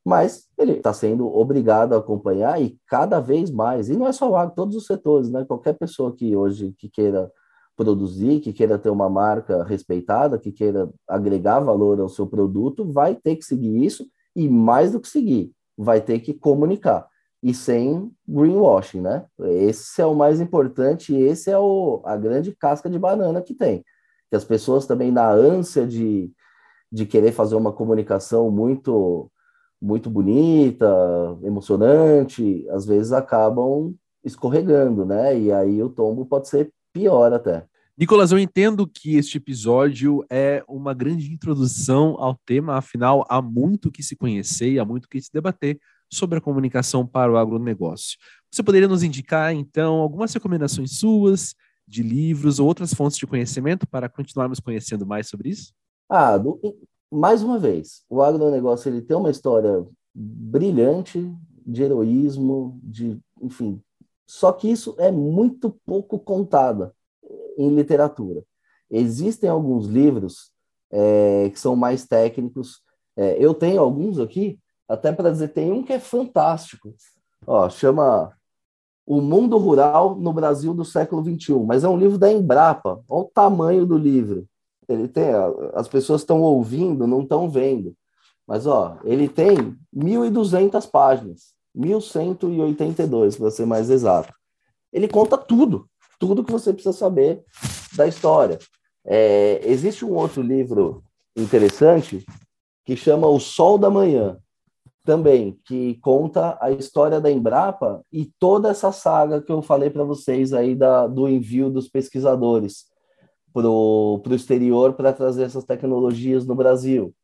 mas 0.04 0.46
ele 0.56 0.74
está 0.74 0.92
sendo 0.92 1.26
obrigado 1.26 1.94
a 1.94 1.98
acompanhar 1.98 2.62
e 2.62 2.78
cada 2.86 3.18
vez 3.18 3.50
mais, 3.50 3.88
e 3.88 3.96
não 3.96 4.06
é 4.06 4.12
só 4.12 4.30
o 4.30 4.36
agro, 4.36 4.54
todos 4.54 4.76
os 4.76 4.86
setores, 4.86 5.28
né? 5.28 5.44
Qualquer 5.44 5.72
pessoa 5.72 6.14
que 6.14 6.36
hoje 6.36 6.72
que 6.78 6.88
queira 6.88 7.28
produzir, 7.76 8.38
que 8.38 8.52
queira 8.52 8.78
ter 8.78 8.88
uma 8.88 9.10
marca 9.10 9.64
respeitada, 9.64 10.38
que 10.38 10.52
queira 10.52 10.88
agregar 11.08 11.58
valor 11.58 11.98
ao 12.00 12.08
seu 12.08 12.24
produto, 12.24 12.90
vai 12.90 13.16
ter 13.16 13.34
que 13.34 13.44
seguir 13.44 13.84
isso 13.84 14.06
e 14.34 14.48
mais 14.48 14.92
do 14.92 15.00
que 15.00 15.08
seguir, 15.08 15.50
vai 15.76 16.00
ter 16.00 16.20
que 16.20 16.34
comunicar 16.34 17.08
e 17.42 17.52
sem 17.54 18.10
greenwashing, 18.26 19.00
né? 19.00 19.26
Esse 19.38 20.00
é 20.00 20.06
o 20.06 20.14
mais 20.14 20.40
importante 20.40 21.14
e 21.14 21.22
esse 21.22 21.50
é 21.50 21.58
o, 21.58 22.02
a 22.04 22.16
grande 22.16 22.54
casca 22.54 22.88
de 22.88 22.98
banana 22.98 23.42
que 23.42 23.54
tem 23.54 23.84
que 24.28 24.36
as 24.36 24.44
pessoas 24.44 24.86
também 24.86 25.10
na 25.12 25.30
ânsia 25.30 25.86
de, 25.86 26.32
de 26.90 27.06
querer 27.06 27.32
fazer 27.32 27.54
uma 27.54 27.72
comunicação 27.72 28.50
muito 28.50 29.30
muito 29.80 30.08
bonita, 30.08 30.88
emocionante, 31.42 32.66
às 32.70 32.86
vezes 32.86 33.12
acabam 33.12 33.94
escorregando, 34.24 35.04
né? 35.04 35.38
E 35.38 35.52
aí 35.52 35.82
o 35.82 35.90
tombo 35.90 36.24
pode 36.24 36.48
ser 36.48 36.72
pior 36.94 37.30
até. 37.30 37.66
Nicolas, 37.98 38.30
eu 38.30 38.38
entendo 38.38 38.86
que 38.86 39.16
este 39.16 39.38
episódio 39.38 40.22
é 40.28 40.62
uma 40.68 40.92
grande 40.92 41.32
introdução 41.32 42.14
ao 42.18 42.34
tema, 42.44 42.76
afinal, 42.76 43.24
há 43.26 43.40
muito 43.40 43.90
que 43.90 44.02
se 44.02 44.14
conhecer 44.14 44.72
e 44.72 44.78
há 44.78 44.84
muito 44.84 45.08
que 45.08 45.18
se 45.18 45.32
debater 45.32 45.80
sobre 46.12 46.36
a 46.36 46.40
comunicação 46.42 47.06
para 47.06 47.32
o 47.32 47.38
agronegócio. 47.38 48.18
Você 48.52 48.62
poderia 48.62 48.86
nos 48.86 49.02
indicar, 49.02 49.54
então, 49.54 49.94
algumas 49.94 50.30
recomendações 50.34 50.98
suas 50.98 51.54
de 51.88 52.02
livros 52.02 52.60
ou 52.60 52.66
outras 52.66 52.92
fontes 52.92 53.16
de 53.16 53.26
conhecimento 53.26 53.88
para 53.88 54.10
continuarmos 54.10 54.60
conhecendo 54.60 55.06
mais 55.06 55.28
sobre 55.30 55.48
isso? 55.48 55.72
Ah, 56.06 56.38
mais 57.10 57.42
uma 57.42 57.58
vez, 57.58 58.04
o 58.10 58.20
agronegócio 58.20 58.90
ele 58.90 59.00
tem 59.00 59.16
uma 59.16 59.30
história 59.30 59.86
brilhante 60.14 61.32
de 61.66 61.82
heroísmo, 61.82 62.78
de, 62.82 63.18
enfim, 63.40 63.80
só 64.26 64.52
que 64.52 64.70
isso 64.70 64.94
é 64.98 65.10
muito 65.10 65.70
pouco 65.86 66.18
contada 66.18 66.94
em 67.56 67.74
literatura. 67.74 68.42
Existem 68.90 69.48
alguns 69.50 69.86
livros 69.86 70.52
é, 70.90 71.50
que 71.50 71.58
são 71.58 71.74
mais 71.74 72.06
técnicos. 72.06 72.80
É, 73.16 73.36
eu 73.38 73.54
tenho 73.54 73.80
alguns 73.80 74.18
aqui, 74.18 74.58
até 74.88 75.12
para 75.12 75.30
dizer, 75.30 75.48
tem 75.48 75.72
um 75.72 75.82
que 75.82 75.92
é 75.92 75.98
fantástico. 75.98 76.94
Ó, 77.46 77.68
chama 77.68 78.32
O 79.06 79.20
Mundo 79.20 79.58
Rural 79.58 80.16
no 80.16 80.32
Brasil 80.32 80.72
do 80.72 80.84
século 80.84 81.22
XXI, 81.24 81.54
mas 81.64 81.84
é 81.84 81.88
um 81.88 81.98
livro 81.98 82.18
da 82.18 82.32
Embrapa. 82.32 83.02
Olha 83.08 83.24
o 83.24 83.30
tamanho 83.32 83.86
do 83.86 83.98
livro. 83.98 84.46
Ele 84.88 85.08
tem, 85.08 85.30
as 85.74 85.88
pessoas 85.88 86.20
estão 86.20 86.42
ouvindo, 86.42 87.06
não 87.06 87.22
estão 87.22 87.50
vendo. 87.50 87.94
Mas 88.46 88.66
ó, 88.66 88.98
ele 89.02 89.28
tem 89.28 89.76
1.200 89.94 90.88
páginas, 90.88 91.54
1.182 91.76 93.36
para 93.36 93.50
ser 93.50 93.66
mais 93.66 93.90
exato. 93.90 94.32
Ele 94.92 95.08
conta 95.08 95.36
tudo 95.36 95.88
tudo 96.18 96.44
que 96.44 96.52
você 96.52 96.72
precisa 96.72 96.96
saber 96.96 97.42
da 97.96 98.06
história. 98.06 98.58
É, 99.04 99.60
existe 99.64 100.04
um 100.04 100.14
outro 100.14 100.42
livro 100.42 101.02
interessante 101.36 102.24
que 102.84 102.96
chama 102.96 103.26
O 103.26 103.38
Sol 103.38 103.78
da 103.78 103.90
Manhã, 103.90 104.38
também, 105.06 105.58
que 105.64 105.94
conta 106.02 106.58
a 106.60 106.70
história 106.70 107.20
da 107.20 107.30
Embrapa 107.30 108.02
e 108.12 108.30
toda 108.38 108.68
essa 108.68 108.90
saga 108.90 109.40
que 109.40 109.52
eu 109.52 109.62
falei 109.62 109.88
para 109.88 110.04
vocês 110.04 110.52
aí 110.52 110.74
da, 110.74 111.06
do 111.06 111.28
envio 111.28 111.70
dos 111.70 111.88
pesquisadores 111.88 112.86
para 113.54 113.70
o 113.70 114.20
exterior 114.32 114.92
para 114.94 115.14
trazer 115.14 115.44
essas 115.44 115.64
tecnologias 115.64 116.44
no 116.44 116.54
Brasil. 116.54 117.14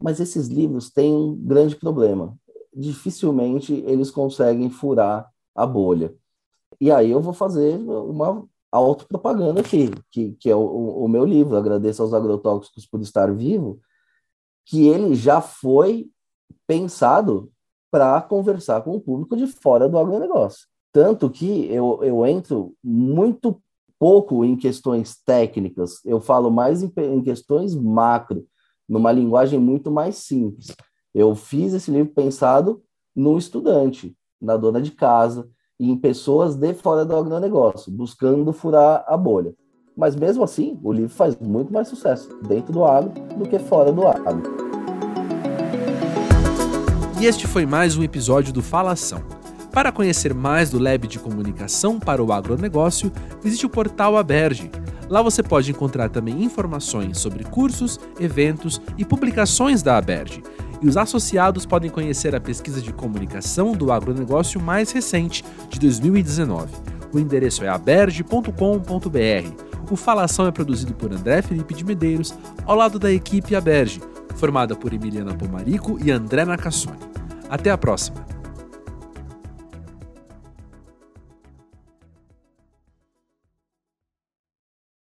Mas 0.00 0.20
esses 0.20 0.46
livros 0.46 0.90
têm 0.90 1.12
um 1.12 1.34
grande 1.34 1.74
problema. 1.74 2.36
Dificilmente 2.72 3.82
eles 3.86 4.10
conseguem 4.10 4.70
furar 4.70 5.28
a 5.54 5.66
bolha. 5.66 6.14
E 6.80 6.90
aí 6.90 7.10
eu 7.10 7.20
vou 7.20 7.32
fazer 7.32 7.76
uma 7.76 8.46
autopropaganda 8.72 9.60
aqui, 9.60 9.90
que, 10.10 10.32
que 10.32 10.48
é 10.48 10.54
o, 10.54 11.04
o 11.04 11.08
meu 11.08 11.24
livro, 11.24 11.56
Agradeço 11.56 12.02
aos 12.02 12.14
Agrotóxicos 12.14 12.86
por 12.86 13.00
Estar 13.00 13.32
Vivo, 13.34 13.80
que 14.64 14.86
ele 14.88 15.14
já 15.14 15.40
foi 15.40 16.08
pensado 16.66 17.50
para 17.90 18.22
conversar 18.22 18.82
com 18.82 18.94
o 18.94 19.00
público 19.00 19.36
de 19.36 19.46
fora 19.46 19.88
do 19.88 19.98
agronegócio. 19.98 20.68
Tanto 20.92 21.28
que 21.28 21.66
eu, 21.72 22.00
eu 22.02 22.24
entro 22.24 22.74
muito 22.82 23.60
pouco 23.98 24.44
em 24.44 24.56
questões 24.56 25.20
técnicas, 25.24 26.02
eu 26.04 26.20
falo 26.20 26.50
mais 26.50 26.82
em, 26.82 26.90
em 26.96 27.22
questões 27.22 27.74
macro, 27.74 28.46
numa 28.88 29.12
linguagem 29.12 29.58
muito 29.58 29.90
mais 29.90 30.16
simples. 30.16 30.74
Eu 31.14 31.34
fiz 31.34 31.74
esse 31.74 31.90
livro 31.90 32.12
pensado 32.14 32.82
no 33.14 33.36
estudante, 33.36 34.16
na 34.40 34.56
dona 34.56 34.80
de 34.80 34.92
casa, 34.92 35.48
em 35.88 35.96
pessoas 35.96 36.56
de 36.56 36.74
fora 36.74 37.06
do 37.06 37.16
agronegócio, 37.16 37.90
buscando 37.90 38.52
furar 38.52 39.02
a 39.06 39.16
bolha. 39.16 39.54
Mas 39.96 40.14
mesmo 40.14 40.44
assim, 40.44 40.78
o 40.82 40.92
livro 40.92 41.10
faz 41.10 41.36
muito 41.40 41.72
mais 41.72 41.88
sucesso 41.88 42.28
dentro 42.46 42.72
do 42.72 42.84
agro 42.84 43.12
do 43.36 43.48
que 43.48 43.58
fora 43.58 43.90
do 43.90 44.06
agro. 44.06 44.42
E 47.18 47.26
este 47.26 47.46
foi 47.46 47.64
mais 47.64 47.96
um 47.96 48.02
episódio 48.02 48.52
do 48.52 48.62
Falação. 48.62 49.22
Para 49.72 49.92
conhecer 49.92 50.34
mais 50.34 50.70
do 50.70 50.78
Lab 50.78 51.06
de 51.06 51.18
Comunicação 51.18 51.98
para 51.98 52.22
o 52.22 52.32
Agronegócio, 52.32 53.10
visite 53.42 53.64
o 53.64 53.70
portal 53.70 54.16
Aberge. 54.16 54.70
Lá 55.08 55.22
você 55.22 55.42
pode 55.42 55.70
encontrar 55.70 56.08
também 56.10 56.42
informações 56.42 57.18
sobre 57.18 57.44
cursos, 57.44 57.98
eventos 58.18 58.80
e 58.98 59.04
publicações 59.04 59.82
da 59.82 59.96
Aberge 59.96 60.42
e 60.80 60.88
os 60.88 60.96
associados 60.96 61.66
podem 61.66 61.90
conhecer 61.90 62.34
a 62.34 62.40
pesquisa 62.40 62.80
de 62.80 62.92
comunicação 62.92 63.72
do 63.72 63.92
agronegócio 63.92 64.60
mais 64.60 64.90
recente, 64.90 65.44
de 65.68 65.78
2019. 65.78 66.72
O 67.12 67.18
endereço 67.18 67.64
é 67.64 67.68
aberge.com.br. 67.68 68.50
O 69.90 69.96
Falação 69.96 70.46
é 70.46 70.52
produzido 70.52 70.94
por 70.94 71.12
André 71.12 71.42
Felipe 71.42 71.74
de 71.74 71.84
Medeiros, 71.84 72.34
ao 72.64 72.76
lado 72.76 72.98
da 72.98 73.10
equipe 73.10 73.56
Aberge, 73.56 74.00
formada 74.36 74.76
por 74.76 74.92
Emiliana 74.92 75.34
Pomarico 75.34 75.98
e 76.02 76.10
André 76.10 76.44
Nacassone. 76.44 76.98
Até 77.48 77.70
a 77.70 77.78
próxima! 77.78 78.39